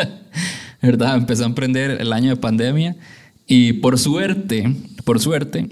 [0.82, 1.18] ¿Verdad?
[1.18, 2.96] Empecé a emprender el año de pandemia
[3.48, 5.68] y por suerte, por suerte,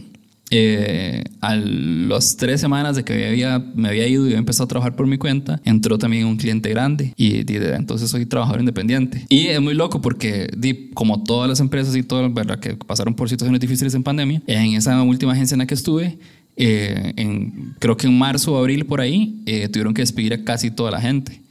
[0.51, 4.67] eh, a las tres semanas de que había, me había ido y había empezado a
[4.67, 9.25] trabajar por mi cuenta, entró también un cliente grande y, y entonces soy trabajador independiente.
[9.29, 12.59] Y es muy loco porque, di, como todas las empresas y todo, ¿verdad?
[12.59, 16.19] que pasaron por situaciones difíciles en pandemia, en esa última agencia en la que estuve,
[16.57, 20.43] eh, en, creo que en marzo o abril por ahí, eh, tuvieron que despedir a
[20.43, 21.41] casi toda la gente.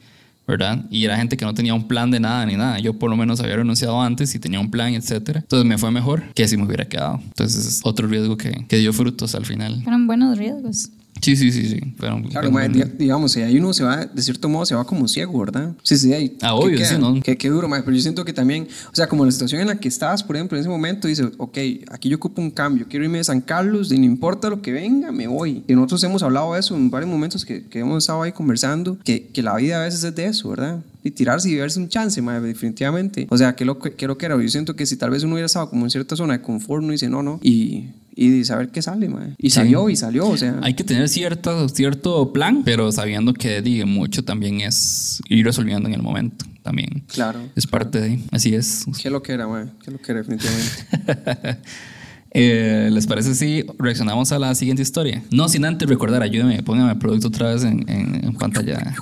[0.47, 0.85] ¿verdad?
[0.91, 2.79] Y era gente que no tenía un plan de nada ni nada.
[2.79, 5.41] Yo por lo menos había renunciado antes y tenía un plan, etcétera.
[5.41, 7.19] Entonces me fue mejor que si me hubiera quedado.
[7.23, 9.83] Entonces es otro riesgo que, que dio frutos al final.
[9.83, 10.91] Fueron buenos riesgos.
[11.25, 11.81] Sí, sí, sí, sí.
[11.97, 14.85] Fueron- Claro, mae, di- digamos, si ahí uno se va, de cierto modo, se va
[14.85, 15.73] como ciego, ¿verdad?
[15.83, 16.37] Sí, sí, ahí.
[16.43, 16.89] Ah, ¿qué obvio, queda?
[16.89, 17.21] sí, ¿no?
[17.23, 19.69] Qué, qué duro, mae, pero yo siento que también, o sea, como la situación en
[19.69, 21.59] la que estabas, por ejemplo, en ese momento, dices, ok,
[21.91, 24.73] aquí yo ocupo un cambio, quiero irme de San Carlos, y no importa lo que
[24.73, 25.63] venga, me voy.
[25.67, 28.99] Y nosotros hemos hablado de eso en varios momentos que, que hemos estado ahí conversando,
[29.05, 30.81] que, que la vida a veces es de eso, ¿verdad?
[31.07, 33.27] Y tirarse y verse un chance, mae, definitivamente.
[33.31, 35.35] O sea, que lo que quiero que era, yo siento que si tal vez uno
[35.35, 38.71] hubiera estado como en cierta zona de confort, uno dice, no, no, y, y saber
[38.71, 39.35] qué sale, mae.
[39.39, 39.57] Y Sí.
[39.57, 40.59] salió, y salió, o sea.
[40.63, 45.89] Hay que tener cierto, cierto plan, pero sabiendo que digo, mucho también es ir resolviendo
[45.89, 46.47] en el momento.
[46.63, 47.41] También Claro.
[47.55, 48.19] es parte de.
[48.31, 48.87] Así es.
[49.03, 49.67] ¿Qué lo que era, mae?
[49.85, 51.59] ¿Qué lo que era, definitivamente?
[52.37, 55.23] Eh, ¿Les parece si reaccionamos a la siguiente historia?
[55.31, 58.95] No sin antes recordar, ayúdeme, póngame el producto otra vez en, en- en pantalla.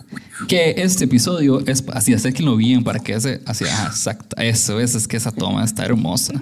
[0.48, 5.08] Que este episodio es así, acérquenlo bien para que ese, así, exacto, eso es, es
[5.08, 6.34] que esa toma está hermosa.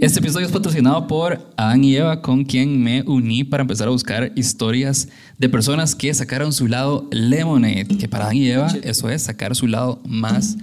[0.00, 3.90] Este episodio es patrocinado por Adán y Eva, con quien me uní para empezar a
[3.90, 9.10] buscar historias de personas que sacaron su lado lemonade, que para Adán y Eva eso
[9.10, 10.56] es sacar su lado más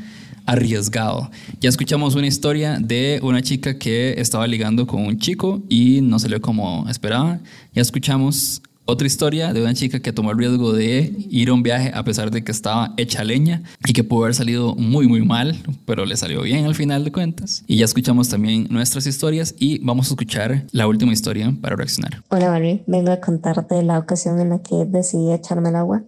[0.48, 1.30] arriesgado.
[1.62, 6.18] Ya escuchamos una historia de una chica que estaba ligando con un chico y no
[6.18, 7.40] salió como esperaba.
[7.74, 11.62] Ya escuchamos otra historia de una chica que tomó el riesgo de ir a un
[11.62, 15.24] viaje a pesar de que estaba hecha leña y que pudo haber salido muy muy
[15.24, 17.64] mal, pero le salió bien al final de cuentas.
[17.68, 22.24] Y ya escuchamos también nuestras historias y vamos a escuchar la última historia para reaccionar.
[22.30, 26.04] Hola Barbie, vengo a contarte la ocasión en la que decidí echarme el agua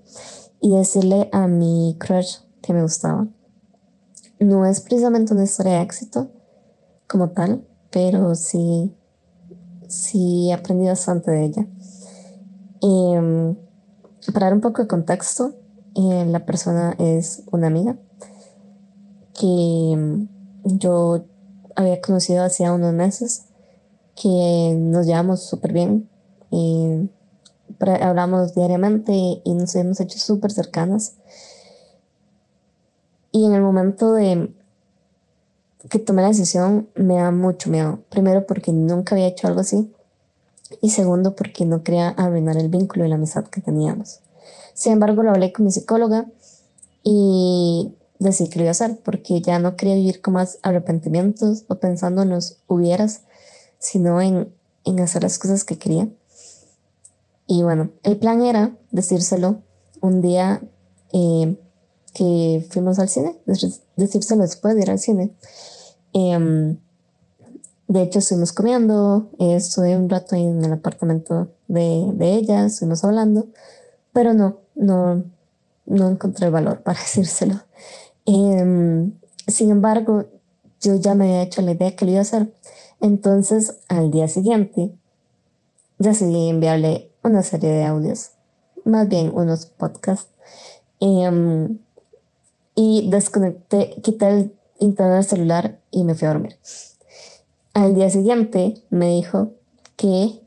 [0.61, 3.27] y decirle a mi crush que me gustaba.
[4.39, 6.29] No es precisamente una historia de éxito
[7.07, 8.93] como tal, pero sí,
[9.87, 11.67] sí aprendí bastante de ella.
[12.81, 13.55] Em,
[14.33, 15.53] para dar un poco de contexto,
[15.95, 17.97] eh, la persona es una amiga
[19.33, 20.27] que em,
[20.63, 21.23] yo
[21.75, 23.45] había conocido hacía unos meses,
[24.15, 26.09] que nos llevamos súper bien.
[27.77, 31.13] pra- hablamos diariamente y nos hemos hecho súper cercanas.
[33.31, 34.53] Y en el momento de
[35.89, 37.99] que tomé la decisión me da mucho miedo.
[38.09, 39.91] Primero porque nunca había hecho algo así.
[40.81, 44.19] Y segundo porque no quería arruinar el vínculo y la amistad que teníamos.
[44.73, 46.27] Sin embargo, lo hablé con mi psicóloga
[47.03, 51.63] y decidí que lo iba a hacer porque ya no quería vivir con más arrepentimientos
[51.67, 53.21] o pensando en los hubieras,
[53.79, 54.53] sino en,
[54.85, 56.07] en hacer las cosas que quería.
[57.47, 59.61] Y bueno, el plan era decírselo
[60.01, 60.61] un día
[61.13, 61.57] eh,
[62.13, 65.31] que fuimos al cine, dec- decírselo después de ir al cine.
[66.13, 66.77] Em,
[67.87, 72.65] de hecho, estuvimos comiendo, eh, estuve un rato ahí en el apartamento de, de ella,
[72.65, 73.47] estuvimos hablando,
[74.13, 75.23] pero no, no,
[75.85, 77.61] no encontré valor para decírselo.
[78.25, 79.13] Em,
[79.47, 80.25] sin embargo,
[80.81, 82.53] yo ya me había hecho la idea que lo iba a hacer.
[83.01, 84.91] Entonces, al día siguiente,
[85.97, 88.31] decidí enviarle una serie de audios,
[88.85, 90.29] más bien unos podcasts,
[90.99, 91.79] em,
[92.81, 96.55] y desconecté, quité el internet del celular y me fui a dormir.
[97.73, 99.51] Al día siguiente me dijo
[99.97, 100.39] que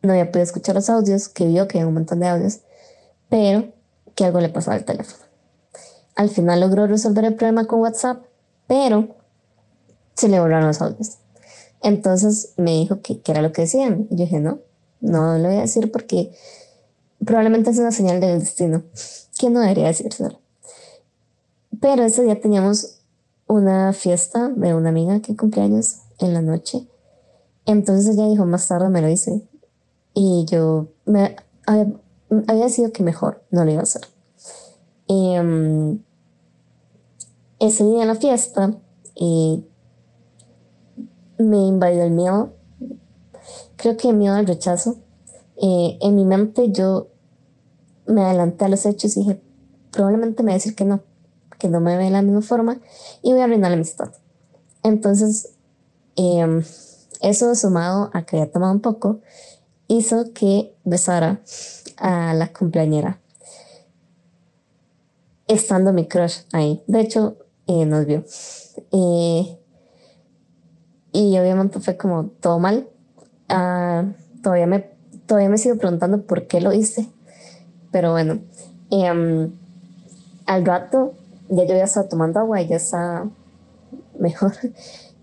[0.00, 2.60] no había podido escuchar los audios, que vio que había un montón de audios,
[3.28, 3.74] pero
[4.14, 5.22] que algo le pasó al teléfono.
[6.14, 8.24] Al final logró resolver el problema con WhatsApp,
[8.66, 9.14] pero
[10.14, 11.18] se le borraron los audios.
[11.82, 14.06] Entonces me dijo que, era lo que decían.
[14.10, 14.60] Y yo dije, no,
[15.02, 16.32] no lo voy a decir porque
[17.22, 18.82] probablemente es una señal del destino,
[19.38, 20.40] que no debería decírselo.
[21.80, 23.00] Pero ese día teníamos
[23.46, 26.86] una fiesta de una amiga que cumpleaños en la noche.
[27.64, 29.46] Entonces ella dijo, más tarde me lo hice.
[30.14, 31.36] Y yo me
[31.66, 31.92] había,
[32.48, 34.02] había sido que mejor no lo iba a hacer.
[35.08, 36.00] Em,
[37.58, 38.74] ese día en la fiesta
[39.14, 39.62] eh,
[41.38, 42.54] me invadió el miedo.
[43.76, 44.96] Creo que el miedo al rechazo.
[45.58, 47.08] En mi mente yo
[48.06, 49.40] me adelanté a los hechos y dije,
[49.90, 51.00] probablemente me va a decir que no,
[51.58, 52.78] que no me ve de la misma forma
[53.22, 54.10] y voy a arruinar la amistad.
[54.82, 55.50] Entonces,
[56.16, 56.62] em,
[57.20, 59.20] eso sumado a que había tomado un poco,
[59.88, 61.40] hizo que besara
[61.96, 63.18] a la cumpleañera.
[65.48, 66.82] Estando mi crush ahí.
[66.86, 67.36] De hecho,
[67.66, 68.24] eh, nos vio.
[68.92, 69.58] Eh,
[71.12, 72.88] y obviamente fue como todo mal.
[73.48, 74.04] Ah,
[74.42, 74.90] todavía, me,
[75.26, 77.08] todavía me sigo preguntando por qué lo hice.
[77.90, 78.40] Pero bueno,
[78.90, 79.52] em,
[80.46, 81.14] al rato
[81.48, 83.30] ya yo ya estaba tomando agua y ya estaba
[84.18, 84.52] mejor.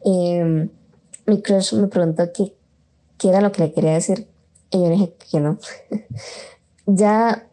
[0.06, 0.70] Em,
[1.26, 2.54] mi crush me preguntó qué,
[3.18, 4.28] qué era lo que le quería decir
[4.70, 5.58] y yo dije que no.
[6.86, 7.48] ya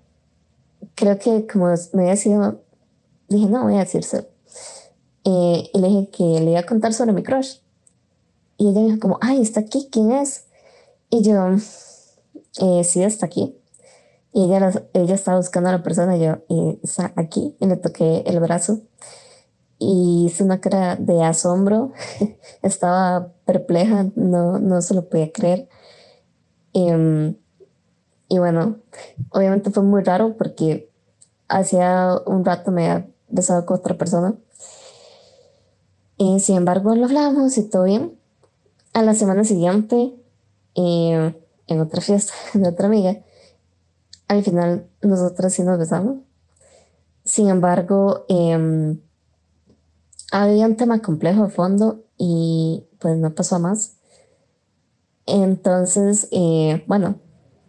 [0.97, 2.61] creo que como me había sido,
[3.29, 4.27] dije no, voy a decirse.
[5.25, 7.59] Eh, y le dije que le iba a contar sobre mi crush.
[8.57, 10.47] Y ella dijo como, ay, está aquí, ¿quién es?
[11.09, 11.57] Y yo,
[12.61, 13.60] eh, sí, está aquí.
[14.33, 17.57] Y ella, ella estaba buscando a la persona y yo, y está aquí.
[17.61, 18.81] Y le toqué el brazo.
[19.79, 21.93] Y hice una cara de asombro.
[22.63, 25.69] estaba perpleja, no, no se lo podía creer.
[26.73, 27.37] Em,
[28.29, 28.77] y bueno,
[29.31, 30.89] obviamente fue muy raro porque
[31.49, 34.35] hacía un rato me había besado con otra persona.
[36.17, 38.17] Y sin embargo, lo hablamos y todo bien.
[38.93, 40.15] A la semana siguiente,
[40.75, 41.35] em,
[41.67, 43.19] en otra fiesta de otra amiga,
[44.31, 46.19] al final nosotros sí nos besamos.
[47.25, 48.97] Sin embargo, eh,
[50.31, 53.95] había un tema complejo de fondo y pues no pasó más.
[55.27, 57.17] Entonces, eh, bueno,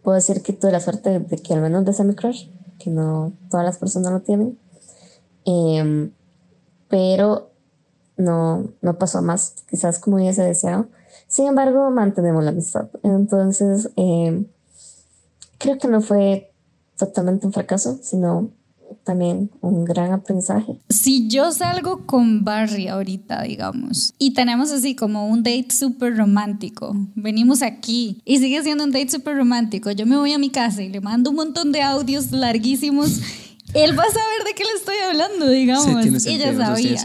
[0.04, 2.48] puedo decir que tuve la suerte de que al menos besé mi crush,
[2.78, 4.56] que no todas las personas lo tienen.
[5.44, 6.12] Em,
[6.88, 7.50] pero
[8.16, 10.86] no, no pasó más, quizás como hubiese deseado.
[11.26, 12.88] Sin embargo, mantenemos la amistad.
[13.02, 14.46] Entonces, em,
[15.58, 16.51] creo que no fue
[16.96, 18.50] totalmente un fracaso, sino
[19.04, 20.78] también un gran aprendizaje.
[20.88, 26.94] Si yo salgo con Barry ahorita, digamos, y tenemos así como un date súper romántico,
[27.14, 30.82] venimos aquí y sigue siendo un date súper romántico, yo me voy a mi casa
[30.82, 33.20] y le mando un montón de audios larguísimos
[33.74, 35.86] él va a saber de qué le estoy hablando, digamos.
[35.86, 37.00] Sí, tiene sentido, ella sabía.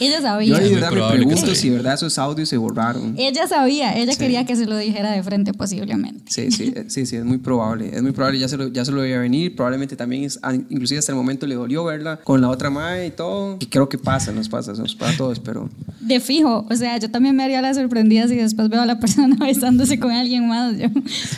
[0.00, 0.48] ella sabía.
[0.48, 3.14] Yo ahí me pregunto si verdad esos audios se borraron.
[3.18, 6.24] Ella sabía, ella quería que se lo dijera de frente posiblemente.
[6.28, 7.90] Sí, sí, sí, sí, es muy probable.
[7.92, 9.54] Es muy probable, ya se lo, ya se lo a venir.
[9.54, 10.40] Probablemente también, es,
[10.70, 13.56] inclusive hasta el momento le dolió verla con la otra madre y todo.
[13.60, 15.68] Y creo que pasa, nos pasa, nos pasa a todos, pero...
[16.00, 19.00] De fijo, o sea, yo también me haría la sorprendida si después veo a la
[19.00, 20.76] persona besándose con alguien más.
[20.78, 20.88] Yo.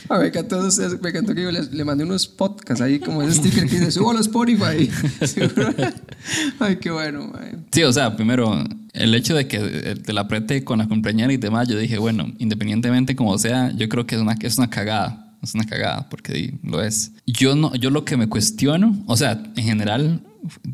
[0.09, 3.23] A ver, que a todos, me encantó que yo le, mandé unos podcasts ahí como
[3.23, 4.68] ese sticker que dice, subo a Spotify
[6.59, 7.33] Ay, qué bueno.
[7.73, 11.37] Sí, o sea, primero, el hecho de que te la apriete con la compañera y
[11.37, 15.25] demás, yo dije, bueno, independientemente como sea, yo creo que es una, es una cagada.
[15.41, 17.13] Es una cagada, porque lo es.
[17.25, 20.21] Yo, no, yo lo que me cuestiono, o sea, en general,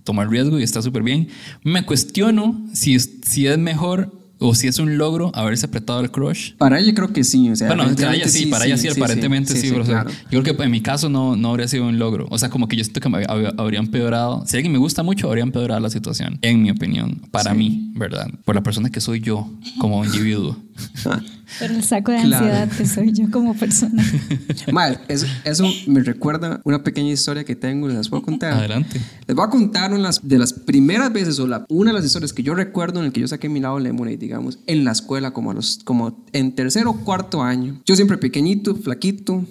[0.05, 1.29] tomar riesgo y está súper bien.
[1.63, 6.53] Me cuestiono si, si es mejor o si es un logro haberse apretado el crush.
[6.59, 7.51] Para ella creo que sí.
[7.51, 9.71] O sea, bueno, para ella sí, para ella sí, aparentemente sí.
[9.71, 12.27] yo creo que en mi caso no, no habría sido un logro.
[12.31, 14.45] O sea, como que yo siento que me habría empeorado.
[14.47, 18.29] Si alguien me gusta mucho, habría empeorado la situación, en mi opinión, para mí, ¿verdad?
[18.45, 20.57] Por la persona que soy yo como individuo.
[21.59, 24.03] Por el saco de ansiedad que soy yo como persona.
[24.73, 28.55] Mal, eso, eso, me recuerda una pequeña historia que tengo, les puedo contar.
[28.55, 29.01] Adelante.
[29.27, 32.33] Les voy a contar una de las primeras veces o la, una de las historias
[32.33, 35.33] que yo recuerdo en el que yo saqué mi lado Lemonade, digamos, en la escuela,
[35.33, 37.81] como, a los, como en tercer o cuarto año.
[37.85, 39.45] Yo siempre pequeñito, flaquito,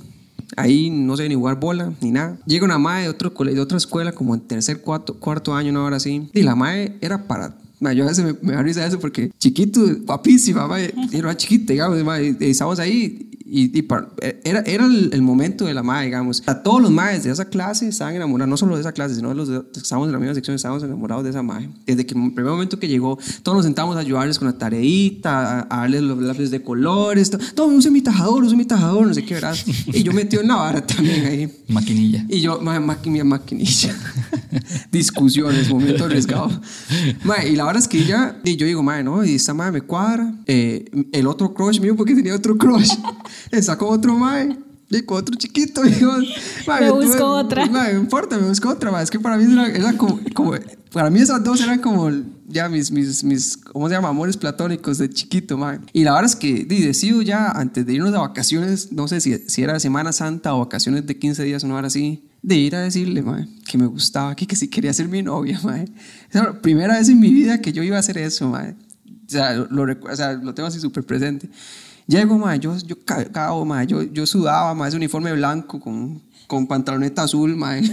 [0.56, 2.38] Ahí no sé ni jugar bola ni nada.
[2.46, 5.84] Llega una madre de, otro, de otra escuela, como en tercer, cuarto, cuarto año, una
[5.84, 6.30] hora así.
[6.34, 7.56] Y la madre era para
[7.92, 10.70] yo a veces me, me da risa eso porque chiquito, guapísima,
[11.12, 13.88] era chiquita, digamos, y, estábamos ahí y,
[14.44, 16.42] era, era el, momento de la madre, digamos.
[16.48, 19.30] A todos los madres de esa clase estaban enamorados, no solo de esa clase, sino
[19.30, 21.70] de los que estábamos en la misma sección, estábamos enamorados de esa madre.
[21.86, 25.68] Desde que el primer momento que llegó, todos nos sentamos a ayudarles con la tareita,
[25.70, 29.14] a, darles los lápices de colores, todo, todo use mi tajador, use mi tajador, no
[29.14, 29.56] sé qué, ¿verdad?
[29.86, 31.54] Y yo metí en la vara también ahí.
[31.68, 32.26] Maquinilla.
[32.30, 33.96] Y yo, ma, maquinilla.
[34.92, 36.50] Discusiones, momento arriesgado.
[37.48, 39.82] y la verdad es que ella, y yo digo, madre, no, y esta madre me
[39.82, 40.34] cuadra.
[40.48, 42.94] Eh, el otro crush mío, porque tenía otro crush.
[43.62, 44.58] Sacó otro mae.
[44.90, 46.12] Y con otro chiquito, digo,
[46.68, 47.66] ma, Me busco tuve- otra.
[47.66, 49.02] ma, no importa, me busco otra, ma.
[49.02, 50.54] Es que para mí era, era como, como-
[50.92, 52.12] para mí esas dos eran como
[52.48, 54.10] ya mis, mis, mis, ¿cómo se llama?
[54.10, 55.80] Amores platónicos de chiquito, ma.
[55.94, 59.20] Y la verdad es que di, decido ya, antes de irnos de vacaciones, no sé
[59.20, 62.76] si, si era Semana Santa o vacaciones de 15 días, una hora así, de ir
[62.76, 65.80] a decirle, ma, que me gustaba, que, que sí quería ser mi novia, ma.
[66.30, 68.76] Esa la primera vez en mi vida que yo iba a hacer eso, ma.
[69.26, 71.50] O sea, lo, lo o sea, lo tengo así súper presente.
[72.08, 76.68] Llego, ma, yo, yo cagado, ma, yo, yo sudaba, ma, ese uniforme blanco con, con
[76.68, 77.76] pantaloneta azul, ma.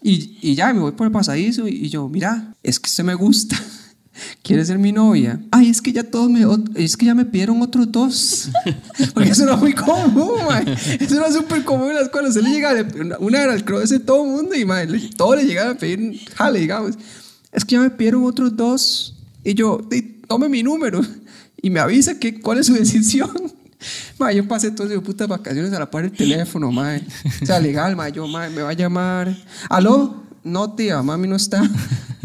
[0.00, 3.02] Y, y ya me voy por el pasadizo y, y yo, mira, es que usted
[3.02, 3.56] me gusta.
[4.42, 5.40] ¿Quiere ser mi novia?
[5.50, 6.44] Ay, es que ya todos me,
[6.76, 8.48] es que ya me pidieron otros dos.
[9.14, 10.60] Porque eso era muy común, ma.
[10.60, 12.30] Eso era súper común en la escuela.
[12.30, 12.80] Se le llegaba,
[13.20, 15.78] una- era el cross de todo el mundo y ma, le- todos le llegaban a
[15.78, 16.94] pedir jale, digamos.
[17.52, 19.14] Es que ya me pidieron otros dos.
[19.44, 21.00] Y yo, "Di, tome mi número
[21.60, 23.30] y me avisa que, cuál es su decisión.
[24.18, 26.98] Ma, yo pasé todas esas putas vacaciones a la par del teléfono, ma.
[27.42, 28.08] O sea, legal, ma.
[28.08, 29.36] Yo, ma, me va a llamar.
[29.68, 30.24] ¿Aló?
[30.42, 31.62] No, tía, mami no está.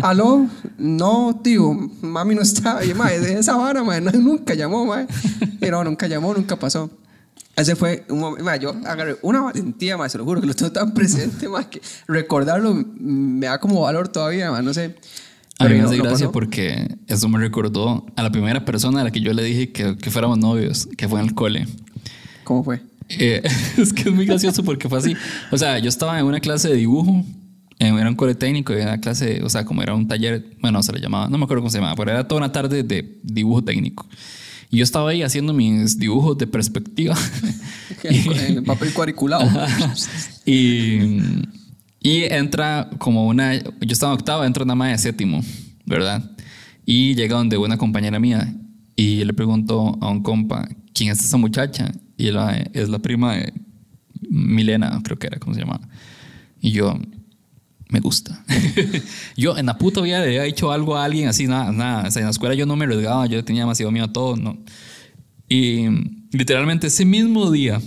[0.01, 0.47] ¿Aló?
[0.77, 2.83] No, tío, mami no está.
[2.83, 5.05] Y, ma, de esa vara, ma, no, nunca llamó, ma.
[5.61, 6.89] Y no, nunca llamó, nunca pasó.
[7.55, 10.55] Ese fue un momento, ma, yo agarré una valentía, ma, se lo juro que lo
[10.55, 14.95] tengo tan presente, ma, que recordarlo me da como valor todavía, ma, no sé.
[15.59, 19.03] A mí me hace no gracia porque eso me recordó a la primera persona a
[19.03, 21.67] la que yo le dije que, que fuéramos novios, que fue en el cole.
[22.43, 22.81] ¿Cómo fue?
[23.09, 23.41] Eh,
[23.77, 25.15] es que es muy gracioso porque fue así.
[25.51, 27.23] O sea, yo estaba en una clase de dibujo,
[27.79, 30.81] eh, era un cole técnico, era una clase, o sea, como era un taller, bueno,
[30.83, 33.19] se le llamaba, no me acuerdo cómo se llamaba, pero era toda una tarde de
[33.23, 34.07] dibujo técnico.
[34.69, 37.15] Y yo estaba ahí haciendo mis dibujos de perspectiva.
[38.03, 39.49] En papel cuadriculado.
[40.45, 41.19] y,
[42.03, 43.55] y entra como una.
[43.55, 45.41] Yo estaba en octavo, entra una madre de séptimo,
[45.85, 46.31] ¿verdad?
[46.85, 48.53] Y llega donde una compañera mía
[48.95, 51.91] y le pregunto a un compa, ¿quién es esa muchacha?
[52.17, 53.53] Y él, "Ah, es la prima de
[54.29, 55.87] Milena, creo que era, ¿cómo se llamaba?
[56.61, 56.99] Y yo,
[57.89, 58.43] me gusta.
[59.37, 62.07] yo en la puta vida le había hecho algo a alguien así, nada, nada.
[62.07, 64.35] O sea, en la escuela yo no me arriesgaba, yo tenía demasiado miedo a todo,
[64.35, 64.57] ¿no?
[65.47, 65.85] Y
[66.31, 67.79] literalmente ese mismo día,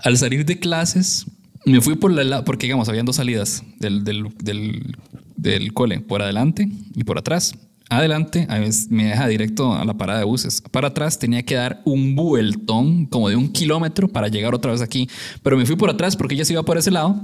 [0.00, 1.26] al salir de clases,
[1.64, 2.44] me fui por la...
[2.44, 4.96] Porque, digamos, habían dos salidas del, del,
[5.36, 7.54] del, cole, por adelante y por atrás.
[7.90, 8.48] Adelante
[8.88, 10.62] me deja directo a la parada de buses.
[10.70, 14.80] Para atrás tenía que dar un vueltón como de un kilómetro para llegar otra vez
[14.80, 15.08] aquí.
[15.42, 17.22] Pero me fui por atrás porque ella se iba por ese lado.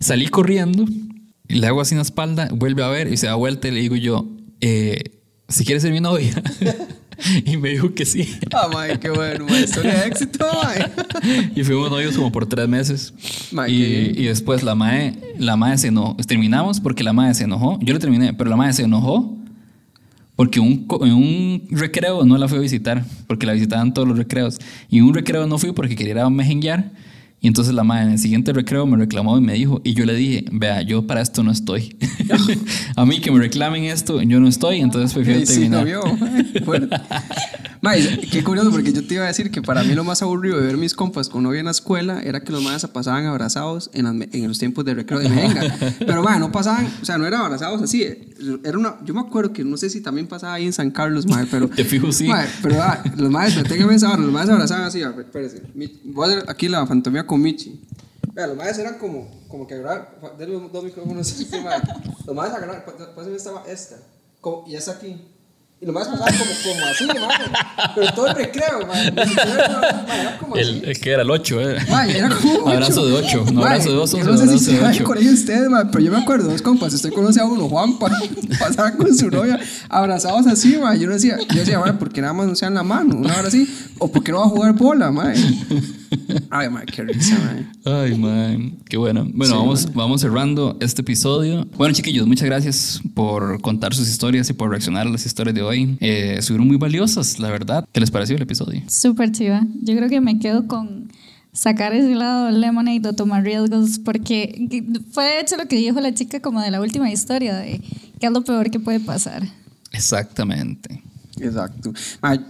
[0.00, 0.84] Salí corriendo
[1.48, 3.80] y le hago así en espalda, vuelve a ver y se da vuelta y le
[3.80, 4.26] digo yo,
[4.60, 5.02] eh,
[5.48, 6.42] si quieres ser mi novia.
[7.44, 8.28] y me dijo que sí.
[8.52, 9.62] Ah, mae, qué bueno, mae.
[9.62, 10.90] Historia de éxito, mae.
[11.56, 13.12] Y fuimos novios como por tres meses.
[13.52, 16.16] Ma, qué y, y después la mae, la mae se enojó.
[16.26, 17.78] Terminamos porque la mae se enojó.
[17.82, 19.36] Yo le terminé, pero la mae se enojó
[20.40, 24.16] porque un, en un recreo no la fui a visitar, porque la visitaban todos los
[24.16, 24.58] recreos.
[24.88, 26.90] Y en un recreo no fui porque quería ir a mejenguear.
[27.42, 30.04] Y entonces la mae en el siguiente recreo me reclamó y me dijo, y yo
[30.04, 31.96] le dije, vea, yo para esto no estoy.
[32.96, 35.84] a mí que me reclamen esto, yo no estoy, entonces prefiero Y sí, no terminar.
[35.86, 36.02] vio.
[37.82, 38.20] mae.
[38.30, 40.66] Qué curioso, porque yo te iba a decir que para mí lo más aburrido de
[40.66, 43.90] ver mis compas con novia en la escuela era que los madres se pasaban abrazados
[43.94, 45.76] en, las en los tiempos de recreo de merenga.
[45.98, 48.02] Pero, mae, no pasaban, o sea, no eran abrazados así.
[48.64, 51.26] Era una, yo me acuerdo que no sé si también pasaba ahí en San Carlos,
[51.26, 51.68] mae, pero.
[51.80, 52.26] Te fijo, sí.
[52.26, 55.02] Mae, pero ah, los madres, me tengo que pensar, los madres se abrazaban así.
[55.02, 55.62] a ver, Espérese.
[56.04, 57.80] Voy a hacer aquí la fantomía con Michi.
[58.34, 61.80] Vea, los madres eran como, como que agarrar, de los dos micrófonos así, mae.
[62.26, 62.82] Los madres agarraban,
[63.16, 63.96] pásame esta, esta,
[64.40, 65.16] como- y esta aquí.
[65.82, 67.92] Y los madres pasaban como, como así, mae.
[67.94, 69.34] Pero todo el recreo, así.
[70.54, 71.78] El, el que era el 8, eh.
[71.88, 72.68] Mae, era como.
[72.68, 74.98] Abrazo de 8, no abrazo de 2, yo sino no sé si se va 8.
[74.98, 78.10] al colegio ustedes, mae, pero yo me acuerdo, dos compas, usted conoce a uno, Juanpa,
[78.58, 79.58] pasaba con su novia,
[79.88, 80.98] abrazados así, mae.
[80.98, 83.16] Yo decía, yo decía, mae, ¿por qué nada más no se dan la mano?
[83.16, 83.66] Una hora así,
[83.98, 85.34] o ¿por qué no va a jugar bola, mae?
[86.50, 87.66] Ay, mae, qué risa, mae.
[87.84, 89.28] Ay, man, qué bueno.
[89.32, 91.66] Bueno, Sí, vamos, vamos cerrando este episodio.
[91.76, 95.62] Bueno, chiquillos, muchas gracias por contar sus historias y por reaccionar a las historias de
[95.62, 95.96] hoy.
[96.00, 97.86] Eh, estuvieron muy valiosas, la verdad.
[97.92, 98.82] ¿Qué les pareció el episodio?
[98.88, 99.66] Súper chiva.
[99.82, 101.10] Yo creo que me quedo con
[101.52, 104.68] sacar ese lado lemonade o tomar riesgos porque
[105.10, 107.80] fue de hecho lo que dijo la chica como de la última historia de
[108.20, 109.42] qué es lo peor que puede pasar.
[109.92, 111.02] Exactamente.
[111.38, 111.92] Exacto.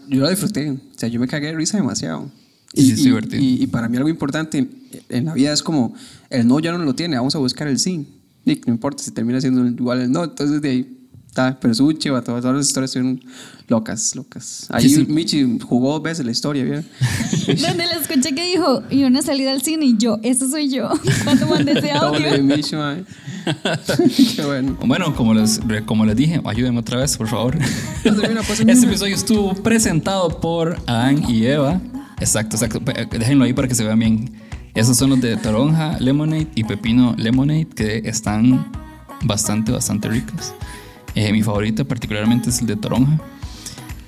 [0.08, 2.30] Yo lo disfruté, o sea, yo me cagué de risa demasiado.
[2.74, 3.42] Sí, sí, es divertido.
[3.42, 4.68] y- y para mí algo importante
[5.08, 5.94] en la vida es como,
[6.30, 8.06] el no ya no lo tiene, vamos a buscar el sí.
[8.46, 10.96] Y no importa si termina siendo igual el no, entonces de ahí
[11.28, 13.22] está, pero su chiva, todas, todas las historias estuvieron
[13.68, 14.66] locas, locas.
[14.70, 15.06] Ahí Sí, sí.
[15.08, 16.84] Michi jugó dos veces la historia, ¿vieron?
[17.46, 20.88] Donde la escuché que dijo, y una salida al cine y yo, eso soy yo.
[21.24, 22.42] Cuando mandé ese Doble audio.
[22.44, 23.04] Michi, mae.
[24.36, 24.78] Qué bueno.
[24.84, 27.56] Bueno, como les, como les dije, ayúdenme otra vez, por favor.
[28.02, 31.80] Pues, Este episodio estuvo presentado por Adán y Eva.
[32.20, 32.80] Exacto, exacto.
[32.80, 34.32] Pe- Déjenlo ahí para que se vean bien.
[34.74, 38.70] Esos son los de toronja lemonade y pepino lemonade que están
[39.24, 40.52] bastante, bastante ricos.
[41.14, 43.18] Eh, mi favorito particularmente es el de toronja.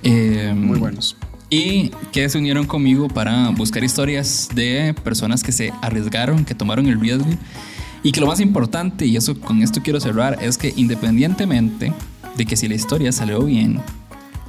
[0.05, 1.17] Eh, Muy buenos.
[1.51, 6.87] y que se unieron conmigo para buscar historias de personas que se arriesgaron, que tomaron
[6.87, 7.27] el riesgo.
[8.05, 11.93] Y que lo más importante, y eso con esto quiero cerrar, es que independientemente
[12.37, 13.81] de que si la historia salió bien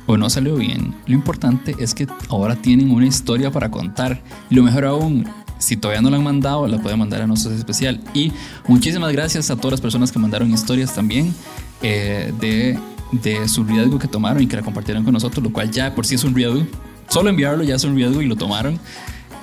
[0.05, 4.21] o no salió bien, lo importante es que ahora tienen una historia para contar.
[4.49, 5.27] Y lo mejor aún,
[5.59, 8.01] si todavía no la han mandado, la pueden mandar a nosotros especial.
[8.13, 8.31] Y
[8.67, 11.33] muchísimas gracias a todas las personas que mandaron historias también
[11.81, 12.77] eh, de,
[13.11, 16.05] de su riesgo que tomaron y que la compartieron con nosotros, lo cual ya por
[16.05, 16.65] sí es un riesgo.
[17.07, 18.79] Solo enviarlo ya es un riesgo y lo tomaron.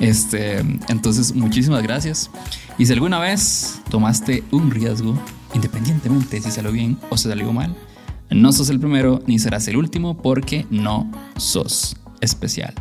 [0.00, 0.58] Este,
[0.88, 2.30] entonces, muchísimas gracias.
[2.78, 5.14] Y si alguna vez tomaste un riesgo,
[5.54, 7.76] independientemente de si salió bien o se salió mal,
[8.30, 12.74] no sos el primero ni serás el último porque no sos especial.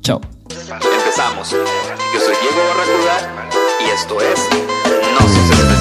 [0.00, 0.20] Chao.
[0.48, 1.50] Empezamos.
[1.50, 3.48] Yo soy Diego Barracuda
[3.80, 4.48] y esto es
[5.14, 5.71] No Sos Especial.